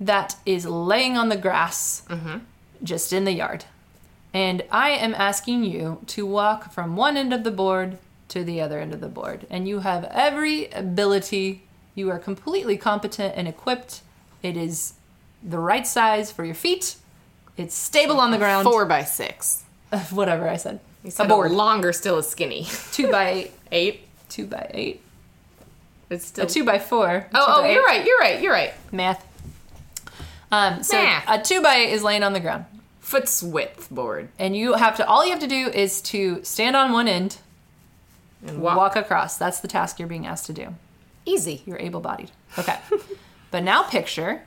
[0.00, 2.02] that is laying on the grass,
[2.82, 3.64] just in the yard.
[4.34, 8.60] And I am asking you to walk from one end of the board to the
[8.60, 9.46] other end of the board.
[9.50, 11.64] And you have every ability.
[11.94, 14.00] You are completely competent and equipped.
[14.42, 14.94] It is
[15.42, 16.96] the right size for your feet.
[17.56, 18.64] It's stable on the ground.
[18.64, 19.62] Four by six.
[20.10, 20.80] Whatever I said.
[21.04, 21.50] You A said board.
[21.52, 22.64] longer still is skinny.
[22.92, 24.02] Two by eight.
[24.28, 25.00] Two by eight.
[26.10, 26.44] It's still.
[26.46, 27.26] A two by four.
[27.34, 28.04] oh, oh, by you're right.
[28.06, 28.40] You're right.
[28.42, 28.72] You're right.
[28.92, 29.26] Math.
[30.50, 31.24] Um, so Math.
[31.28, 32.64] a two by eight is laying on the ground.
[33.00, 34.28] Foot's width board.
[34.38, 37.38] And you have to, all you have to do is to stand on one end,
[38.46, 38.96] And walk, walk.
[38.96, 39.36] across.
[39.36, 40.74] That's the task you're being asked to do.
[41.26, 41.62] Easy.
[41.66, 42.30] You're able bodied.
[42.58, 42.76] Okay.
[43.50, 44.42] but now picture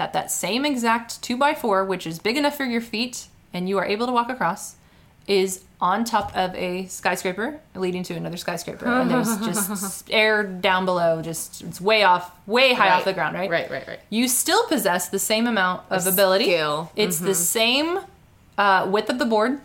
[0.00, 3.68] that that same exact two by four, which is big enough for your feet and
[3.68, 4.76] you are able to walk across,
[5.26, 8.86] is on top of a skyscraper leading to another skyscraper.
[8.86, 9.36] And there's
[9.68, 13.50] just air down below, just it's way off, way high off the ground, right?
[13.50, 14.00] Right, right, right.
[14.08, 16.44] You still possess the same amount of A ability.
[16.44, 16.90] skill.
[16.96, 18.00] It's the same
[18.56, 19.60] uh, width of the board,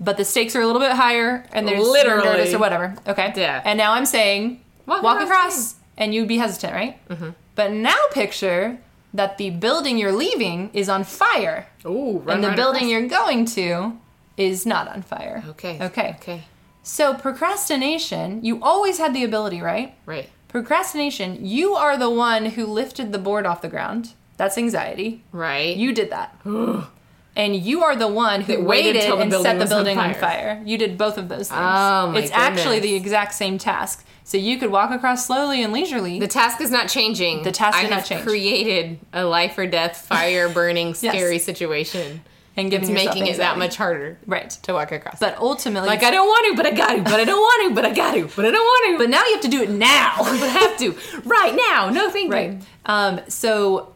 [0.00, 2.52] but the stakes are a little bit higher, and there's Literally.
[2.52, 2.96] or whatever.
[3.06, 3.32] Okay.
[3.36, 3.62] Yeah.
[3.64, 7.08] And now I'm saying Walk walk, across across, and you'd be hesitant, right?
[7.08, 7.30] Mm-hmm.
[7.54, 8.78] But now picture
[9.12, 12.90] that the building you're leaving is on fire, Ooh, and the right building across.
[12.90, 13.98] you're going to
[14.36, 15.44] is not on fire.
[15.48, 15.78] Okay.
[15.80, 16.16] Okay.
[16.20, 16.44] Okay.
[16.82, 19.94] So procrastination, you always had the ability, right?
[20.06, 20.28] Right.
[20.48, 24.14] Procrastination, you are the one who lifted the board off the ground.
[24.36, 25.22] That's anxiety.
[25.32, 25.76] Right.
[25.76, 26.36] You did that.
[27.40, 30.12] and you are the one who waited waited and set the was on building on
[30.12, 30.20] fire.
[30.20, 30.62] fire.
[30.64, 31.58] You did both of those things.
[31.58, 34.04] Oh, my it's actually the exact same task.
[34.24, 36.20] So you could walk across slowly and leisurely.
[36.20, 37.42] The task is not changing.
[37.42, 38.24] The task I have change.
[38.24, 42.20] created a life or death, fire burning, scary situation.
[42.58, 44.50] and It's making it that much harder right.
[44.50, 45.18] to walk across.
[45.18, 47.02] But ultimately, like I don't want to, but I got to.
[47.02, 48.28] But I don't want to, but I got to.
[48.36, 49.04] But I don't want to.
[49.04, 50.16] but now you have to do it now.
[50.18, 51.88] but I have to right now.
[51.88, 52.50] No, thank right.
[52.52, 52.58] you.
[52.84, 53.94] Um, so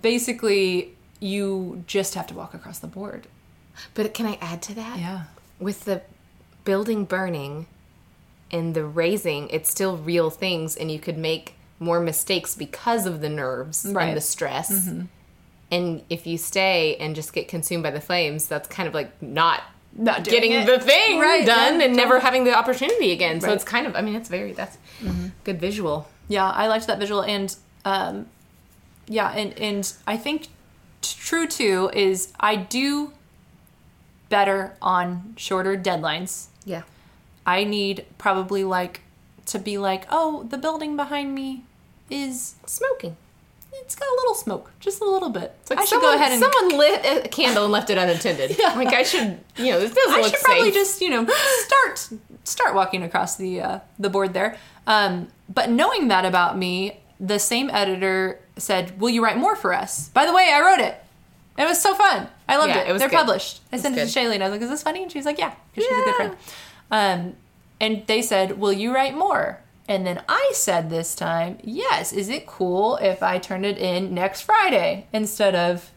[0.00, 3.26] basically, you just have to walk across the board.
[3.94, 4.98] But can I add to that?
[4.98, 5.24] Yeah.
[5.58, 6.02] With the
[6.64, 7.66] building burning
[8.50, 13.20] and the raising, it's still real things, and you could make more mistakes because of
[13.20, 14.08] the nerves Right.
[14.08, 14.88] and the stress.
[15.70, 19.20] And if you stay and just get consumed by the flames, that's kind of like
[19.20, 19.62] not
[19.94, 20.66] Not getting it.
[20.66, 23.40] the thing Right, done yeah, and never having the opportunity again.
[23.40, 24.78] So it's kind of, I mean, it's very, that's
[25.44, 26.08] good visual.
[26.28, 27.54] Yeah, I liked that visual, and
[27.84, 28.26] um,
[29.06, 30.48] yeah, and and I think
[31.14, 33.12] true too is I do
[34.28, 36.46] better on shorter deadlines.
[36.64, 36.82] Yeah.
[37.44, 39.02] I need probably like
[39.46, 41.62] to be like, oh, the building behind me
[42.10, 43.16] is Smoking.
[43.72, 45.54] it's got a little smoke, just a little bit.
[45.70, 48.56] Like I should go ahead and someone lit a candle and left it unattended.
[48.58, 48.74] Yeah.
[48.74, 50.74] Like I should, you know, this doesn't I look should probably safe.
[50.74, 51.26] just you know
[51.66, 52.08] start
[52.44, 54.56] start walking across the uh, the board there.
[54.88, 59.72] Um, but knowing that about me, the same editor said, "Will you write more for
[59.72, 61.02] us?" By the way, I wrote it.
[61.58, 62.28] It was so fun.
[62.48, 62.88] I loved Yeah, it.
[62.88, 63.16] it was They're good.
[63.16, 63.60] published.
[63.72, 65.10] I It sent it was to Shaylee and I was like, "Is this funny?" And
[65.10, 66.36] she's like, "Yeah," because she's a good friend.
[66.90, 67.36] Um,
[67.80, 72.28] and they said, "Will you write more?" And then I said this time, "Yes." Is
[72.28, 75.90] it cool if I turn it in next Friday instead of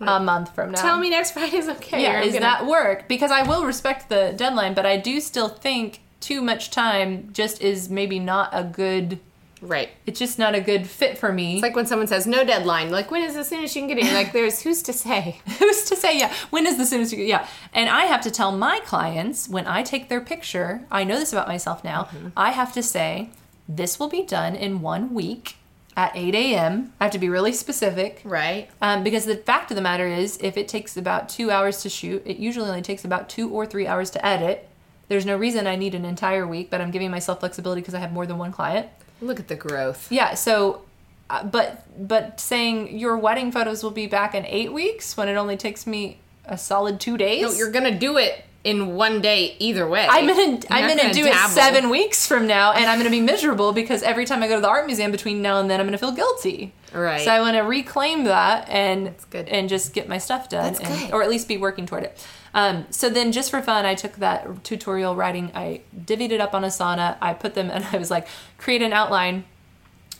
[0.00, 0.80] a month from now?
[0.80, 2.02] Tell me next Friday's okay.
[2.02, 3.08] Yeah, is gonna- that work?
[3.08, 7.60] Because I will respect the deadline, but I do still think too much time just
[7.62, 9.18] is maybe not a good.
[9.64, 9.90] Right?
[10.06, 11.54] It's just not a good fit for me.
[11.54, 12.90] It's like when someone says no deadline.
[12.90, 14.04] Like when is as soon as you can get it?
[14.04, 15.40] You're like there's who's to say?
[15.58, 16.18] Who's to say?
[16.18, 17.18] Yeah, when is the soonest you?
[17.18, 17.26] Can?
[17.26, 20.86] Yeah, and I have to tell my clients when I take their picture.
[20.90, 22.04] I know this about myself now.
[22.04, 22.28] Mm-hmm.
[22.36, 23.30] I have to say
[23.68, 25.56] this will be done in one week
[25.96, 26.92] at 8 a.m.
[27.00, 28.20] I have to be really specific.
[28.24, 28.68] Right.
[28.82, 31.88] Um, because the fact of the matter is, if it takes about two hours to
[31.88, 34.68] shoot, it usually only takes about two or three hours to edit.
[35.08, 38.00] There's no reason I need an entire week, but I'm giving myself flexibility because I
[38.00, 38.88] have more than one client.
[39.20, 40.10] Look at the growth.
[40.10, 40.82] Yeah, so,
[41.30, 45.34] uh, but but saying your wedding photos will be back in eight weeks when it
[45.34, 47.42] only takes me a solid two days.
[47.42, 50.06] No, you're gonna do it in one day either way.
[50.08, 53.20] I'm gonna I'm not gonna, do it seven weeks from now, and I'm gonna be
[53.20, 55.86] miserable because every time I go to the art museum between now and then, I'm
[55.86, 56.72] gonna feel guilty.
[56.92, 57.22] Right.
[57.22, 59.48] So I want to reclaim that and good.
[59.48, 62.26] and just get my stuff done, and, or at least be working toward it.
[62.54, 66.54] Um, so then, just for fun, I took that tutorial writing, I divvied it up
[66.54, 68.28] on Asana, I put them, and I was like,
[68.58, 69.44] create an outline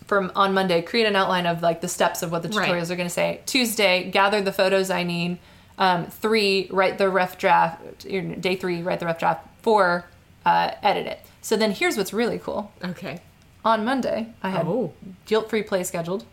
[0.06, 2.68] from on Monday, create an outline of like the steps of what the Right.
[2.68, 3.40] tutorials are going to say.
[3.46, 5.38] Tuesday, gather the photos I need.
[5.78, 8.00] Um, three, write the rough draft.
[8.06, 9.46] Day three, write the rough draft.
[9.62, 10.04] Four,
[10.44, 11.20] uh, edit it.
[11.40, 12.70] So then here's what's really cool.
[12.84, 13.20] Okay.
[13.64, 14.92] On Monday, I had Oh.
[15.24, 16.24] guilt free play scheduled,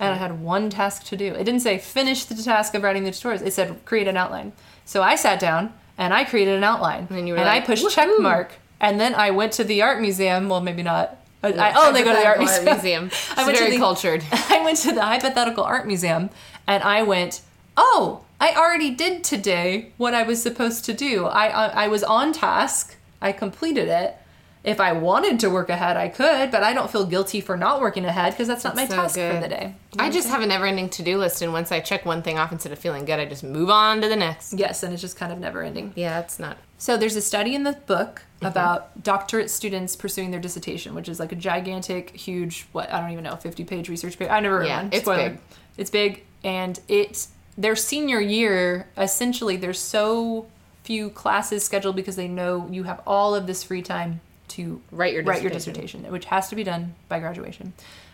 [0.00, 1.26] and I had one task to do.
[1.34, 3.42] It didn't say finish the task of writing the tutorials.
[3.46, 4.52] It said create an outline.
[4.90, 7.66] So I sat down and I created an outline, And you were and I like,
[7.66, 10.48] pushed "Woohoo." check mark, and then I went to the art museum.
[10.48, 11.16] Well, maybe not.
[11.44, 12.64] I, I only oh, go to the art museum.
[12.64, 13.10] museum.
[13.36, 14.24] I went to very the- cultured.
[14.32, 16.30] I went to the hypothetical art museum
[16.66, 17.40] and I went,
[17.76, 21.26] "Oh, I already did today what I was supposed to do.
[21.26, 22.96] I I, I was on task.
[23.22, 24.16] I completed it.
[24.62, 27.80] If I wanted to work ahead, I could, but I don't feel guilty for not
[27.80, 29.74] working ahead because that's not my so task for the day.
[29.98, 32.70] I just have a never-ending to-do list, and once I check one thing off, instead
[32.70, 34.52] of feeling good, I just move on to the next.
[34.52, 35.94] Yes, and it's just kind of never ending.
[35.96, 36.58] Yeah, it's not.
[36.76, 38.46] So there's a study in the book Mm-hmm.
[38.46, 43.10] about doctorate students pursuing their dissertation, which is like a gigantic, huge, what I don't
[43.10, 44.32] even know, 50 page research paper.
[44.32, 44.88] I never read Yeah, one.
[44.92, 45.28] it's Spoiler.
[45.30, 45.38] big.
[45.76, 47.26] It's big, and it
[47.58, 50.46] their senior year essentially there's so
[50.82, 55.14] few classes scheduled because they know you have all of this free time to Write
[55.14, 56.00] your write your dissertation.
[56.02, 57.72] dissertation, which has to be done by graduation.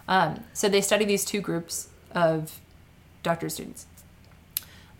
[0.09, 2.61] Um, so they study these two groups of
[3.23, 3.87] doctorate students.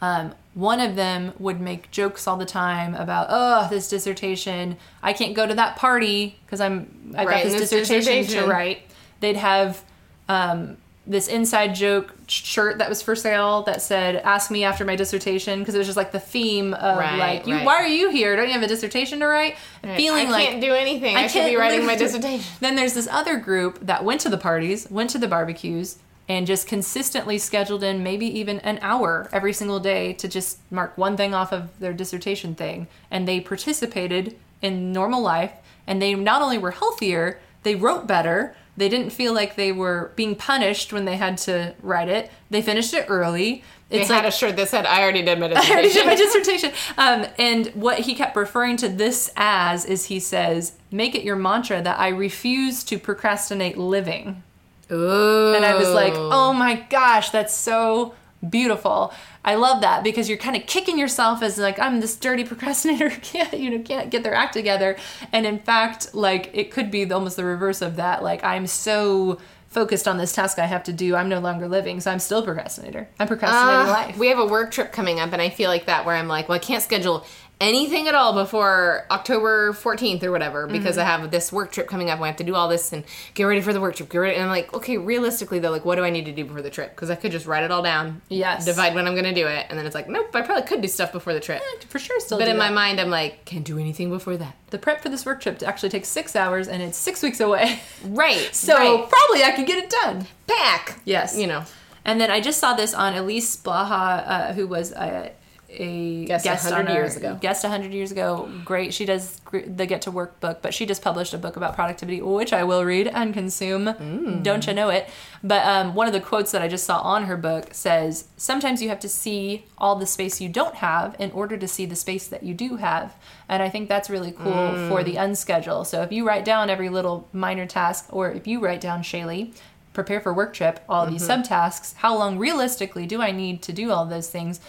[0.01, 4.77] Um, one of them would make jokes all the time about, oh, this dissertation.
[5.03, 8.83] I can't go to that party because I'm I've got this this dissertation, to write.
[9.21, 9.83] They'd have
[10.29, 10.77] um,
[11.07, 15.61] this inside joke shirt that was for sale that said, "Ask me after my dissertation,"
[15.61, 17.65] because it was just like the theme of Right, like, you, right.
[17.65, 18.35] "Why are you here?
[18.35, 19.57] Don't you have a dissertation to write?"
[19.97, 21.17] Feeling I like can't do anything.
[21.17, 22.45] I, I should be writing my dissertation.
[22.61, 25.99] then there's this other group that went to the parties, went to the barbecues,
[26.29, 30.99] and just consistently scheduled in maybe even an hour every single day to just mark
[30.99, 32.89] one thing off of their dissertation thing.
[33.13, 35.53] And they participated in normal life,
[35.87, 38.57] and they not only were healthier, they wrote better.
[38.77, 42.31] They didn't feel like they were being punished when they had to write it.
[42.51, 43.63] They finished it early.
[43.89, 45.93] They It's had like a shirt that said, "I already did my dissertation." I already
[45.93, 46.73] did dissertation." my dissertation.
[46.99, 51.37] Um, and what he kept referring to this as is he says, make it your
[51.37, 54.43] mantra that I refuse to procrastinate living.
[54.91, 55.55] Ooh.
[55.55, 58.15] And I was like, oh my gosh, that's so
[58.49, 59.13] beautiful.
[59.45, 63.09] I love that because you're kind of kicking yourself as like I'm this dirty procrastinator
[63.09, 64.97] who can't you know can't get their act together.
[65.33, 68.23] And in fact, like it could be almost the reverse of that.
[68.23, 72.01] Like I'm so focused on this task I have to do, I'm no longer living,
[72.01, 73.09] so I'm still a procrastinator.
[73.19, 74.17] I'm procrastinating Uh, life.
[74.17, 76.49] We have a work trip coming up, and I feel like that where I'm like,
[76.49, 77.27] well, I can't schedule
[77.61, 81.01] anything at all before October 14th or whatever because mm-hmm.
[81.01, 82.21] I have this work trip coming up.
[82.21, 83.03] I have to do all this and
[83.35, 84.11] get ready for the work trip.
[84.11, 86.45] Get ready, and I'm like, okay, realistically though, like, what do I need to do
[86.45, 86.91] before the trip?
[86.91, 88.65] Because I could just write it all down, Yes.
[88.65, 90.83] divide when I'm going to do it, and then it's like, nope, I probably could
[90.83, 91.63] do stuff before the trip.
[91.63, 92.39] Eh, for sure, still.
[92.39, 94.55] But in my mind, I'm like, can't do anything before that.
[94.71, 97.81] the prep for this work trip actually takes six hours, and it's six weeks away.
[98.05, 98.55] Right.
[98.55, 99.09] So right.
[99.09, 100.27] probably I could get it done.
[100.47, 101.01] pack.
[101.05, 101.37] Yes.
[101.37, 101.65] You know.
[102.05, 105.33] And then I just saw this on Elise Blaha, uh, who was a
[105.69, 107.37] a Guest guest, 100 on our- years ago.
[107.41, 108.49] Guest 100 years ago.
[108.65, 108.95] Great.
[108.95, 112.23] She does the Get to Work book, but she just published a book about productivity,
[112.23, 113.87] which I will read and consume.
[113.87, 114.43] Mm.
[114.43, 115.09] Don't you know it?
[115.43, 118.81] But um, one of the quotes that I just saw on her book says, Sometimes
[118.81, 121.97] you have to see all the space you don't have in order to see the
[121.97, 123.15] space that you do have.
[123.49, 124.89] And I think that's really cool Mm.
[124.89, 125.85] for the unschedule.
[125.85, 129.53] So if you write down every little minor task, or if you write down, Shaylee,
[129.93, 131.43] prepare for work trip, all these Mm-hmm.
[131.43, 134.61] subtasks, how long realistically do I need to do all those things?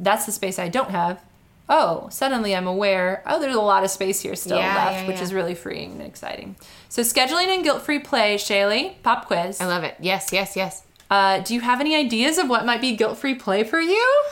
[0.00, 1.22] That's the space I don't have.
[1.68, 5.06] Oh, suddenly I'm aware, oh, there's a lot of space here still Yeah, left, yeah,
[5.06, 6.56] which is really freeing and exciting.
[6.88, 9.60] So, scheduling and guilt free play, Shaylee, pop quiz.
[9.60, 9.94] I love it.
[10.00, 10.82] Yes, yes, yes.
[11.08, 14.24] Uh, do you have any ideas of what might be guilt free play for you?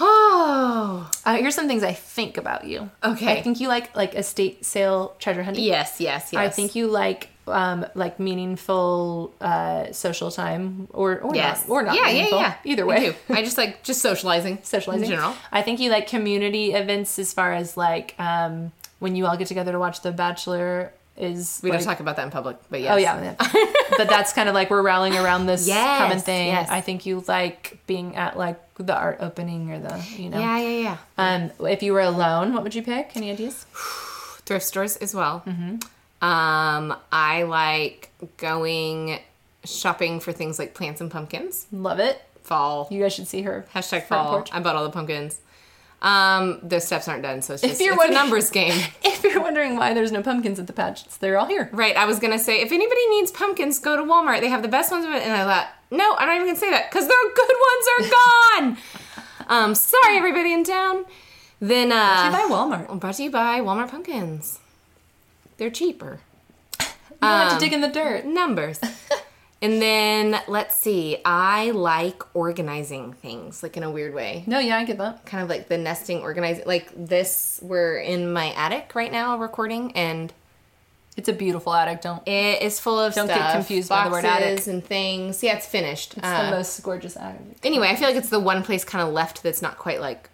[0.00, 1.10] Oh.
[1.24, 2.90] Uh, here's some things I think about you.
[3.04, 3.32] Okay.
[3.38, 5.64] I think you like like estate sale treasure hunting.
[5.64, 6.40] Yes, yes, yes.
[6.40, 11.62] I think you like um, like meaningful uh, social time or or Yes.
[11.66, 12.38] not or not Yeah, yeah, meaningful.
[12.40, 12.54] yeah.
[12.64, 13.00] Either I way.
[13.28, 13.34] do.
[13.34, 14.58] I just like just socializing.
[14.62, 15.34] socializing in general.
[15.52, 19.48] I think you like community events as far as like um, when you all get
[19.48, 22.80] together to watch The Bachelor is We like, don't talk about that in public, but
[22.80, 22.92] yes.
[22.94, 23.34] Oh yeah,
[23.96, 26.48] but that's kind of like we're rallying around this Yes, common thing.
[26.48, 26.68] yes.
[26.70, 30.38] I think you like being at like the art opening or the you know.
[30.38, 30.96] Yeah, yeah, yeah.
[31.18, 33.16] Um, if you were alone, what would you pick?
[33.16, 33.64] Any ideas?
[34.46, 35.42] Thrift stores as well.
[35.46, 35.76] Mm-hmm.
[36.26, 39.20] Um, I like going
[39.64, 41.66] shopping for things like plants and pumpkins.
[41.72, 42.22] Love it.
[42.42, 42.88] Fall.
[42.90, 44.44] You guys should see her Hashtag fall.
[44.52, 45.40] I bought all the pumpkins.
[46.00, 48.78] Um, the steps aren't done, so it's just you're it's a numbers game.
[49.04, 51.68] If you're wondering why there's no pumpkins at the patch, they're all here.
[51.72, 51.96] Right.
[51.96, 54.40] I was gonna say if anybody needs pumpkins, go to Walmart.
[54.40, 55.22] They have the best ones of it.
[55.22, 58.10] And I thought, no, I'm not even gonna say that because their good ones are
[58.60, 58.76] gone.
[59.48, 61.04] um, sorry, everybody in town.
[61.60, 61.96] Then uh,
[62.30, 63.00] brought to You buy Walmart.
[63.00, 64.60] brought to you by Walmart pumpkins.
[65.56, 66.20] They're cheaper.
[66.80, 66.86] You
[67.22, 68.24] don't have Um, to dig in the dirt.
[68.24, 68.78] Numbers.
[69.60, 71.18] and then let's see.
[71.24, 74.44] I like organizing things like in a weird way.
[74.46, 75.24] No, yeah, I get that.
[75.26, 76.64] Kind of like the nesting organizing.
[76.66, 80.32] Like this, we're in my attic right now recording, and
[81.16, 82.00] It's a beautiful attic.
[82.02, 82.22] Don't.
[82.28, 84.50] It is full of Don't get stuff, confused by the word attic.
[84.56, 85.42] boxes and things.
[85.42, 86.12] Yeah, it's finished.
[86.16, 87.40] It's the most gorgeous attic.
[87.64, 90.30] anyway, I feel like it's the one place kind of left that's not quite like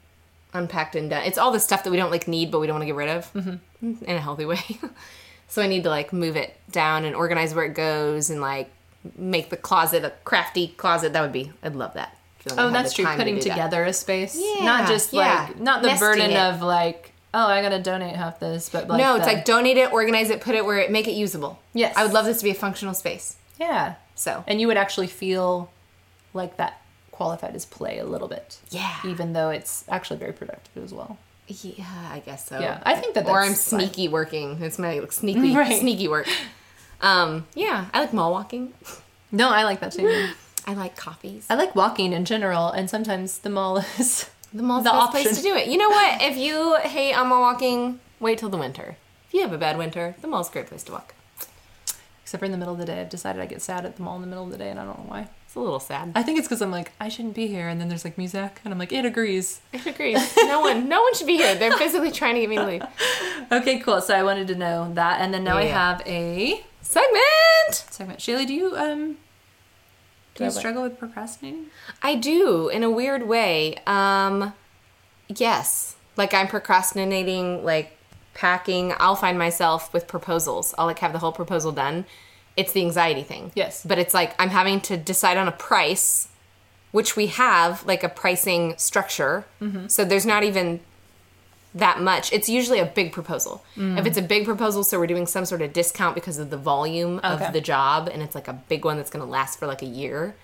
[0.53, 1.23] unpacked and done.
[1.25, 2.95] It's all the stuff that we don't like need, but we don't want to get
[2.95, 4.05] rid of Mm-hmm.
[4.05, 4.61] in a healthy way.
[5.49, 8.71] so I need to like move it down and organize where it goes and like
[9.17, 11.13] make the closet a crafty closet.
[11.13, 11.53] That would be.
[11.63, 12.17] I'd love that.
[12.39, 13.05] Feel like I Oh, that's true.
[13.05, 13.43] time to Putting that.
[13.43, 15.47] together a space, Yeah, not just yeah.
[15.49, 16.37] like not the Nesting burden it.
[16.39, 19.77] of like, oh, I gotta donate half this, but like no, it's the- like donate
[19.77, 21.59] it, organize it, put it where it make it usable.
[21.73, 21.95] Yes.
[21.97, 23.37] I would love this to be a functional space.
[23.59, 25.71] yeah, So and you would actually feel
[26.35, 26.81] like that
[27.13, 28.59] qualified as play a little bit.
[28.71, 28.97] Yeah.
[29.07, 31.17] even though it's actually very productive as well.
[31.47, 32.59] Yeah, I guess so.
[32.59, 34.63] Yeah, I think that or I'm sneaky working.
[34.63, 35.79] It's my like, sneaky Right.
[35.79, 36.27] sneaky work.
[37.05, 38.73] Um, yeah, I like mall walking.
[39.31, 40.29] No, I like that too.
[40.67, 41.47] I like coffees.
[41.51, 45.11] I like walking in general, and sometimes the mall is The mall's the the best
[45.13, 45.69] place to do it.
[45.69, 46.23] You know what?
[46.23, 48.97] If you hate on mall walking, wait till the winter.
[49.29, 51.15] If you have a bad winter, the mall's a great place to walk.
[52.23, 53.01] except for in the middle of the day.
[53.03, 54.81] I've decided I get sad at the mall in the middle of the day, and
[54.81, 55.29] I don't know why.
[55.47, 56.13] It's a little sad.
[56.15, 58.61] I think it's because I'm like I shouldn't be here, and then there's like music,
[58.65, 59.61] and I'm like it agrees.
[59.75, 60.35] It agrees.
[60.39, 61.55] No one, no one should be here.
[61.57, 62.83] They're physically trying to get me to leave.
[63.53, 64.01] Okay, cool.
[64.01, 65.91] So I wanted to know that, and then now I Yeah.
[65.91, 67.93] have a Segment.
[67.93, 68.21] segment.
[68.21, 69.17] Shaylee, do you um
[70.35, 70.59] do you I what?
[70.59, 71.67] struggle with procrastinating?
[72.03, 73.77] I do in a weird way.
[73.87, 74.53] Um,
[75.29, 77.97] yes, like I'm procrastinating, like
[78.35, 78.95] packing.
[78.99, 80.75] I'll find myself with proposals.
[80.77, 82.05] I'll like have the whole proposal done.
[82.57, 83.51] It's the anxiety thing.
[83.55, 83.85] Yes.
[83.85, 86.29] but it's like I'm having to decide on a price,
[86.93, 89.45] which we have like a pricing structure.
[89.61, 89.89] Mm-hmm.
[89.89, 90.81] So there's not even
[91.75, 92.33] that much.
[92.33, 93.65] It's usually a big proposal.
[93.77, 93.99] Mm.
[93.99, 96.57] If it's a big proposal, so we're doing some sort of discount because of the
[96.57, 97.45] volume Okay.
[97.47, 99.83] of the job, and it's like a big one that's going to last for like
[99.83, 100.37] a year.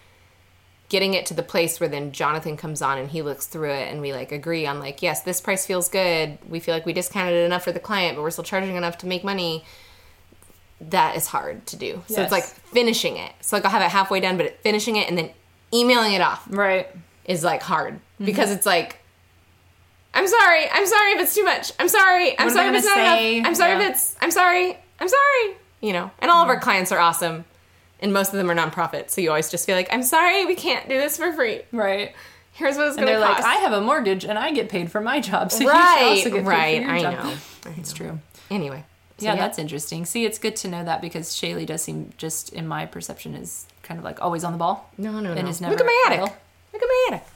[0.89, 3.93] Getting it to the place where then Jonathan comes on and he looks through it
[3.93, 6.93] and we like agree on like yes this price feels good we feel like we
[6.93, 9.65] discounted it enough for the client but we're still charging enough to make money
[10.81, 13.91] that is hard to do so it's like finishing it so like I'll have it
[13.91, 15.31] halfway done but finishing it and then
[15.73, 16.89] emailing it off Right.
[17.25, 19.00] is like hard because it's like
[20.15, 20.69] I'm sorry.
[20.71, 21.73] I'm sorry if it's too much.
[21.79, 22.39] I'm sorry.
[22.39, 23.37] I'm What sorry if it's not say?
[23.37, 23.47] enough.
[23.49, 23.81] I'm sorry Yeah.
[23.89, 24.79] if it's I'm sorry.
[24.99, 25.57] I'm sorry.
[25.81, 26.11] You know.
[26.19, 27.45] And all of our clients are awesome.
[28.01, 30.55] And most of them are nonprofit, so you always just feel like, I'm sorry, we
[30.55, 31.61] can't do this for free.
[31.71, 32.15] Right.
[32.53, 33.21] Here's what it's gonna cost.
[33.21, 35.69] they're like, I have a mortgage and I get paid for my job, so you
[35.71, 36.77] right, should also get paid right.
[36.79, 37.25] for your I job.
[37.25, 37.35] know.
[37.77, 38.19] It's true.
[38.51, 38.85] Anyway.
[39.19, 40.07] So, yeah, that's interesting.
[40.07, 43.67] See, it's good to know that because Shaylee does seem, just in my perception, is
[43.83, 44.91] kind of like always on the ball.
[44.97, 45.33] no, no, no.
[45.33, 46.21] And is Look at my attic.
[46.21, 46.37] idle.
[46.73, 47.27] Look at my attic.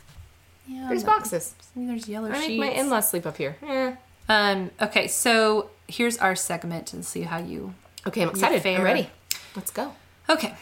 [0.66, 1.54] Yeah, There's but- boxes.
[1.76, 2.48] There's yellow I sheets.
[2.48, 3.56] make my in-laws sleep up here.
[3.66, 3.94] Eh.
[4.28, 4.70] Um.
[4.80, 7.74] Okay, so here's our segment and see how you.
[8.06, 8.62] Okay, I'm excited.
[8.62, 8.78] fair.
[8.78, 9.10] I'm ready.
[9.54, 9.92] Let's go.
[10.30, 10.54] Okay,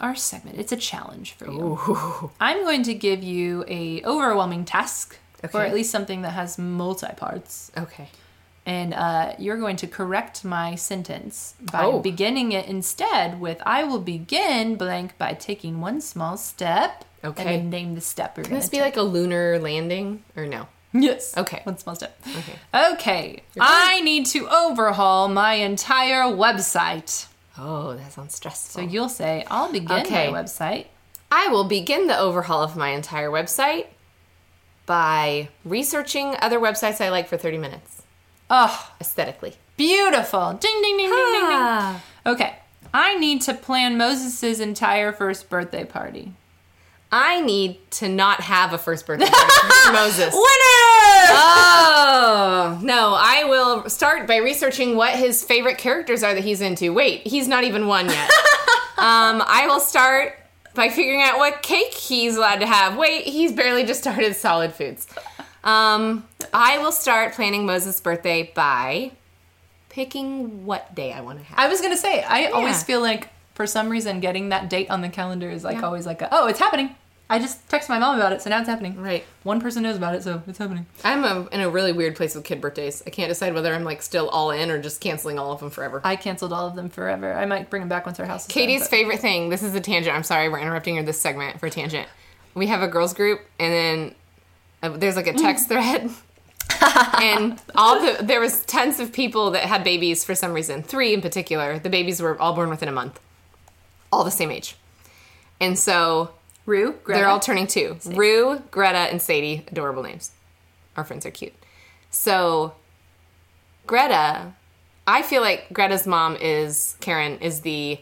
[0.00, 0.58] our segment.
[0.58, 1.60] It's a challenge for you.
[1.60, 2.30] Ooh.
[2.40, 5.16] I'm going to give you a overwhelming task
[5.54, 7.70] or at least something that has multi parts.
[7.76, 8.08] Okay.
[8.66, 12.00] And uh, you're going to correct my sentence by Oh.
[12.00, 17.42] beginning it instead with "I will begin blank by taking one small step." Okay.
[17.56, 20.22] And then name the step we're Can going this to be like a lunar landing
[20.36, 20.68] or no?
[20.92, 21.36] Yes.
[21.36, 21.60] Okay.
[21.64, 22.18] One small step.
[22.26, 22.54] Okay.
[22.92, 23.42] Okay.
[23.60, 27.26] I need to overhaul my entire website.
[27.58, 28.82] Oh, that sounds stressful.
[28.82, 30.30] So you'll say, I'll begin Okay.
[30.30, 30.86] my website.
[31.30, 33.88] I will begin the overhaul of my entire website
[34.86, 38.02] by researching other websites I like for 30 minutes
[38.50, 39.56] Oh, aesthetically.
[39.76, 40.54] beautiful.
[40.54, 42.00] Ding, ding, ding, ding, ding, ding.
[42.26, 42.56] Okay.
[42.94, 46.32] I need to plan Moses' entire first birthday party.
[47.10, 50.34] I need to not have a first birthday party Moses.
[50.34, 51.28] Winner!
[51.30, 53.14] Oh, no.
[53.18, 56.92] I will start by researching what his favorite characters are that he's into.
[56.92, 58.30] Wait, he's not even one yet.
[58.98, 60.38] um, I will start
[60.74, 62.96] by figuring out what cake he's allowed to have.
[62.96, 65.06] Wait, he's barely just started solid foods.
[65.64, 69.12] Um, I will start planning Moses' birthday by
[69.88, 71.58] picking what day I want to have.
[71.58, 73.28] I was going to say, I always feel like
[73.58, 75.82] for some reason getting that date on the calendar is like Yeah.
[75.86, 76.94] always like, a, oh, it's happening.
[77.28, 78.96] I just texted my mom about it, so now it's happening.
[79.02, 79.24] Right.
[79.42, 80.86] One person knows about it, so it's happening.
[81.02, 83.02] I'm a, in a really weird place with kid birthdays.
[83.04, 85.70] I can't decide whether I'm like still all in or just canceling all of them
[85.70, 86.00] forever.
[86.04, 87.34] I canceled all of them forever.
[87.34, 89.48] I might bring them back once our house is done, Katie's but- favorite thing.
[89.48, 90.14] This is a tangent.
[90.16, 92.06] I'm sorry, we're interrupting her this segment for a tangent.
[92.54, 94.14] We have a girls group, and then
[94.84, 96.08] uh, there's like a text thread,
[97.20, 100.82] and all the there was tons of people that had babies for some reason.
[100.82, 101.78] Three in particular.
[101.80, 103.20] The babies were all born within a month,
[104.12, 104.76] all the same age,
[105.60, 106.30] and so
[106.66, 107.20] Rue, Greta.
[107.20, 107.96] they're all turning two.
[108.06, 109.64] Rue, Greta, and Sadie.
[109.70, 110.32] Adorable names.
[110.96, 111.54] Our friends are cute.
[112.10, 112.74] So,
[113.86, 114.52] Greta,
[115.06, 117.98] I feel like Greta's mom is Karen is the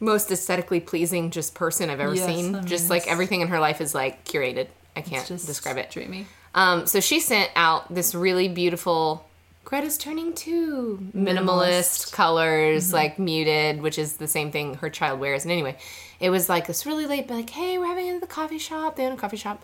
[0.00, 2.54] most aesthetically pleasing just person I've ever Yes, seen.
[2.54, 4.68] I mean, just like everything in her life is like curated.
[4.96, 5.90] I can't describe it.
[5.90, 6.26] Dreamy.
[6.54, 9.26] Um, so she sent out this really beautiful.
[9.72, 12.94] Greta's turning two minimalist, colors, mm-hmm.
[12.94, 15.44] like muted, which is the same thing her child wears.
[15.44, 15.78] And anyway,
[16.20, 18.96] it was like this really late, like, hey, we're having it at the coffee shop.
[18.96, 19.62] They own a coffee shop.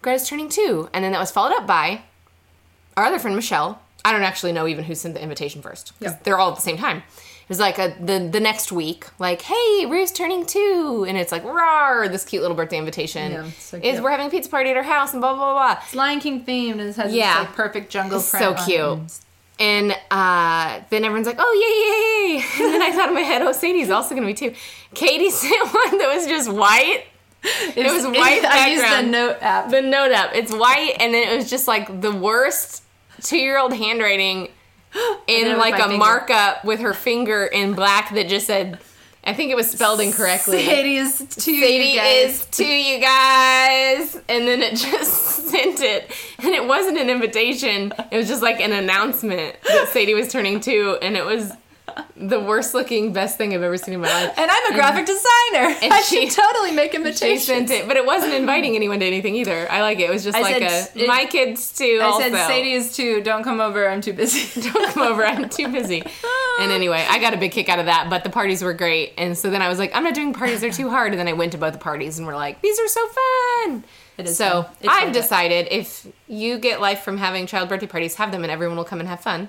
[0.00, 2.04] Greta's turning two, and then that was followed up by
[2.96, 3.82] our other friend Michelle.
[4.02, 5.92] I don't actually know even who sent the invitation first.
[6.00, 6.16] Yeah.
[6.22, 6.98] they're all at the same time.
[6.98, 11.30] It was like a, the the next week, like, hey, Rue's turning two, and it's
[11.30, 14.70] like, rawr, this cute little birthday invitation Yeah, so is we're having a pizza party
[14.70, 15.82] at our house, and blah blah blah.
[15.82, 17.40] It's Lion King themed and it has Yeah.
[17.40, 19.00] this like perfect jungle It's so cute.
[19.58, 19.62] It.
[19.62, 22.64] And uh, then everyone's like, oh, yay, yay, yay.
[22.64, 24.56] And then I thought in my head, oh, Sadie's also going to be too.
[24.94, 27.04] Katie sent one that was just white.
[27.44, 29.70] It was white I used the note app.
[29.70, 30.30] The note up.
[30.34, 32.82] It's white, and then it was just like the worst
[33.22, 34.48] two year old handwriting
[35.26, 35.98] in like a finger.
[35.98, 38.78] markup with her finger in black that just said,
[39.26, 40.64] I think it was spelled incorrectly.
[40.64, 42.30] Sadie is to Sadie you guys.
[42.30, 45.12] is to you guys, and then it just
[45.48, 47.92] sent it, and it wasn't an invitation.
[48.10, 51.52] It was just like an announcement that Sadie was turning two, and it was
[52.16, 54.38] the worst looking, best thing I've ever seen in my life.
[54.38, 55.76] And I'm a graphic designer.
[55.82, 57.44] and I she- should totally make She invitations.
[57.46, 59.70] sent it, but it wasn't inviting anyone to anything either.
[59.70, 60.04] I like it.
[60.04, 61.98] It was just I like said a it- my kids too.
[62.00, 62.20] I also.
[62.30, 63.20] said Sadie is too.
[63.22, 63.88] Don't come over.
[63.88, 64.60] I'm too busy.
[64.70, 65.24] don't come over.
[65.24, 66.04] I'm too busy.
[66.60, 69.14] And anyway, I got a big kick out of that, but the parties were great.
[69.18, 71.10] And so then I was like, I'm not doing parties, they're too hard.
[71.12, 73.84] And then I went to both the parties and we're like, these are so fun.
[74.18, 74.66] It is so.
[74.86, 78.76] I've decided if you get life from having child birthday parties, have them and everyone
[78.76, 79.48] will come and have fun.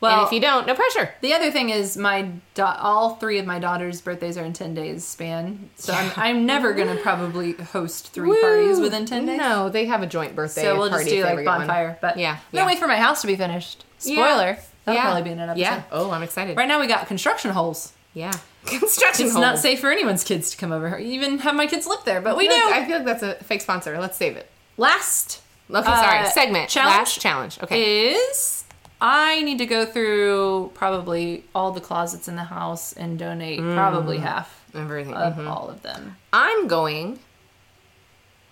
[0.00, 1.12] Well, and if you don't, no pressure.
[1.20, 4.72] the other thing is my da- all three of my daughters' birthdays are in ten
[4.74, 8.84] days span, so I'm, I'm never gonna probably host three parties Woo!
[8.84, 9.38] within ten days.
[9.38, 11.98] No, they have a joint birthday So we'll party just do like bonfire.
[12.00, 12.60] But Yeah, I'm yeah.
[12.60, 13.84] gonna wait for my house to be finished.
[14.00, 14.14] Yeah.
[14.14, 14.58] Spoiler.
[14.86, 15.02] That'll yeah.
[15.02, 15.60] probably be in an episode.
[15.60, 15.82] Yeah.
[15.92, 16.56] Oh, I'm excited.
[16.56, 17.92] Right now we got construction holes.
[18.14, 18.32] Yeah.
[18.66, 19.28] Construction holes.
[19.28, 19.40] It's hole.
[19.42, 20.98] not safe for anyone's kids to come over.
[20.98, 22.54] Even have my kids live there, but we do.
[22.54, 23.98] like- I feel like that's a fake sponsor.
[24.00, 24.50] Let's save it.
[24.76, 25.40] Last
[25.72, 26.18] Okay, sorry.
[26.20, 26.68] Uh, Segment.
[26.68, 26.96] challenge?
[26.96, 27.58] Last challenge.
[27.62, 28.10] Okay.
[28.14, 28.64] is
[29.00, 34.18] I need to go through probably all the closets in the house and donate probably
[34.18, 35.14] half Everything.
[35.14, 35.48] of Mhm.
[35.50, 36.16] all of them.
[36.32, 37.18] I'm going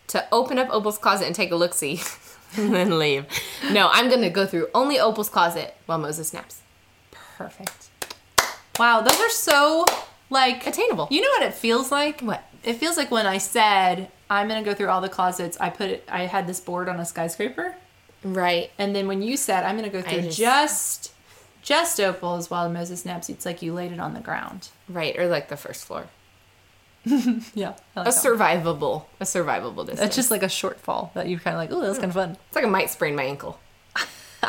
[0.08, 2.00] to open up Opal's closet and take a look see
[2.56, 3.26] and then leave.
[3.70, 6.62] No, I'm going to go through only Opal's closet while Moses naps.
[7.36, 7.88] Perfect.
[8.78, 9.84] Wow, those are so
[10.30, 11.08] like Attainable.
[11.10, 12.20] You know what it feels like?
[12.22, 12.42] What?
[12.64, 15.56] It feels like when I said I'm gonna go through all the closets.
[15.60, 16.04] I put it.
[16.10, 17.76] I had this board on a skyscraper,
[18.24, 18.70] Right.
[18.78, 21.12] and then when you said I'm gonna go through just- just
[21.62, 24.68] just Opal's while Moses naps, it's like you laid it on the ground.
[24.88, 25.18] Right.
[25.18, 26.06] Or like the first floor.
[27.04, 28.06] Yeah, I A like that one.
[28.06, 29.04] survivable.
[29.20, 30.00] A survivable distance.
[30.00, 31.70] It's just like a shortfall that you kind of like.
[31.72, 32.36] Oh, that was kind of fun.
[32.48, 33.58] It's like I might sprain my ankle.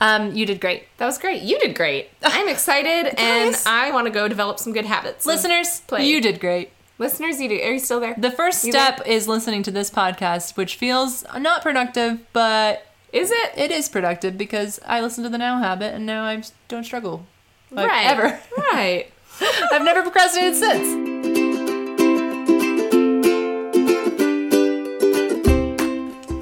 [0.00, 1.42] Um, you did great, That was great.
[1.42, 2.10] You did great.
[2.22, 5.26] I'm excited and I want to go develop some good habits.
[5.26, 5.80] listeners.
[5.88, 6.06] play.
[6.06, 6.70] You did great.
[6.98, 8.14] Listeners, you do, are you still there?
[8.18, 13.30] The first You step is listening to this podcast, which feels not productive, but Is
[13.30, 13.52] it?
[13.56, 17.24] it is productive because I listen to the Now Habit and now I don't struggle.
[17.70, 18.06] Like, right.
[18.06, 18.40] Ever.
[18.72, 19.12] Right.
[19.72, 21.98] I've never procrastinated since.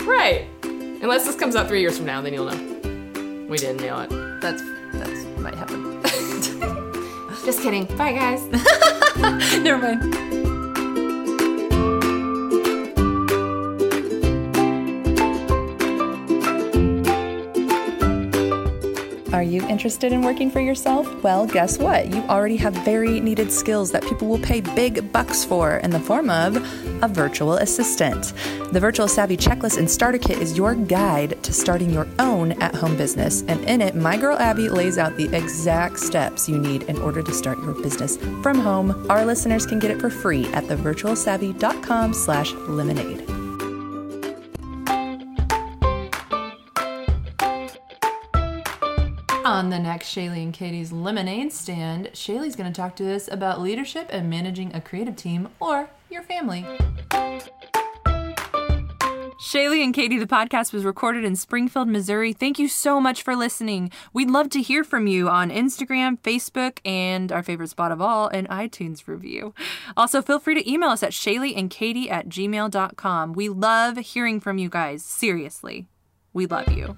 [0.06, 0.46] Right.
[0.64, 3.46] Unless this comes out three years from now, then you'll know.
[3.48, 4.10] We didn't nail it.
[4.40, 4.62] That's
[4.94, 6.02] that's might happen.
[7.44, 7.84] Just kidding.
[7.96, 8.44] Bye, guys.
[9.60, 10.25] Never mind.
[19.36, 21.06] Are you interested in working for yourself?
[21.22, 22.06] Well, guess what?
[22.06, 26.00] You already have very needed skills that people will pay big bucks for in the
[26.00, 26.56] form of
[27.02, 28.32] a virtual assistant.
[28.72, 32.74] The Virtual Savvy Checklist and Starter Kit is your guide to starting your own at
[32.74, 33.42] home business.
[33.46, 37.22] And in it, my girl Abby lays out the exact steps you need in order
[37.22, 39.04] to start your business from home.
[39.10, 43.35] Our listeners can get it for free at thevirtualsavvy.com slash lemonade.
[49.56, 53.58] On the next Shaylee and Katie's Lemonade stand, Shaylee's going to talk to us about
[53.58, 56.66] leadership and managing a creative team or your family.
[59.40, 62.34] Shaylee and Katie, the podcast was recorded in Springfield, Missouri.
[62.34, 63.90] Thank you so much for listening.
[64.12, 68.28] We'd love to hear from you on Instagram, Facebook, and our favorite spot of all,
[68.28, 69.54] an iTunes review.
[69.96, 73.32] Also, feel free to email us at shayleeandkatie at gmail.com.
[73.32, 75.02] We love hearing from you guys.
[75.02, 75.86] Seriously,
[76.34, 76.94] we love you.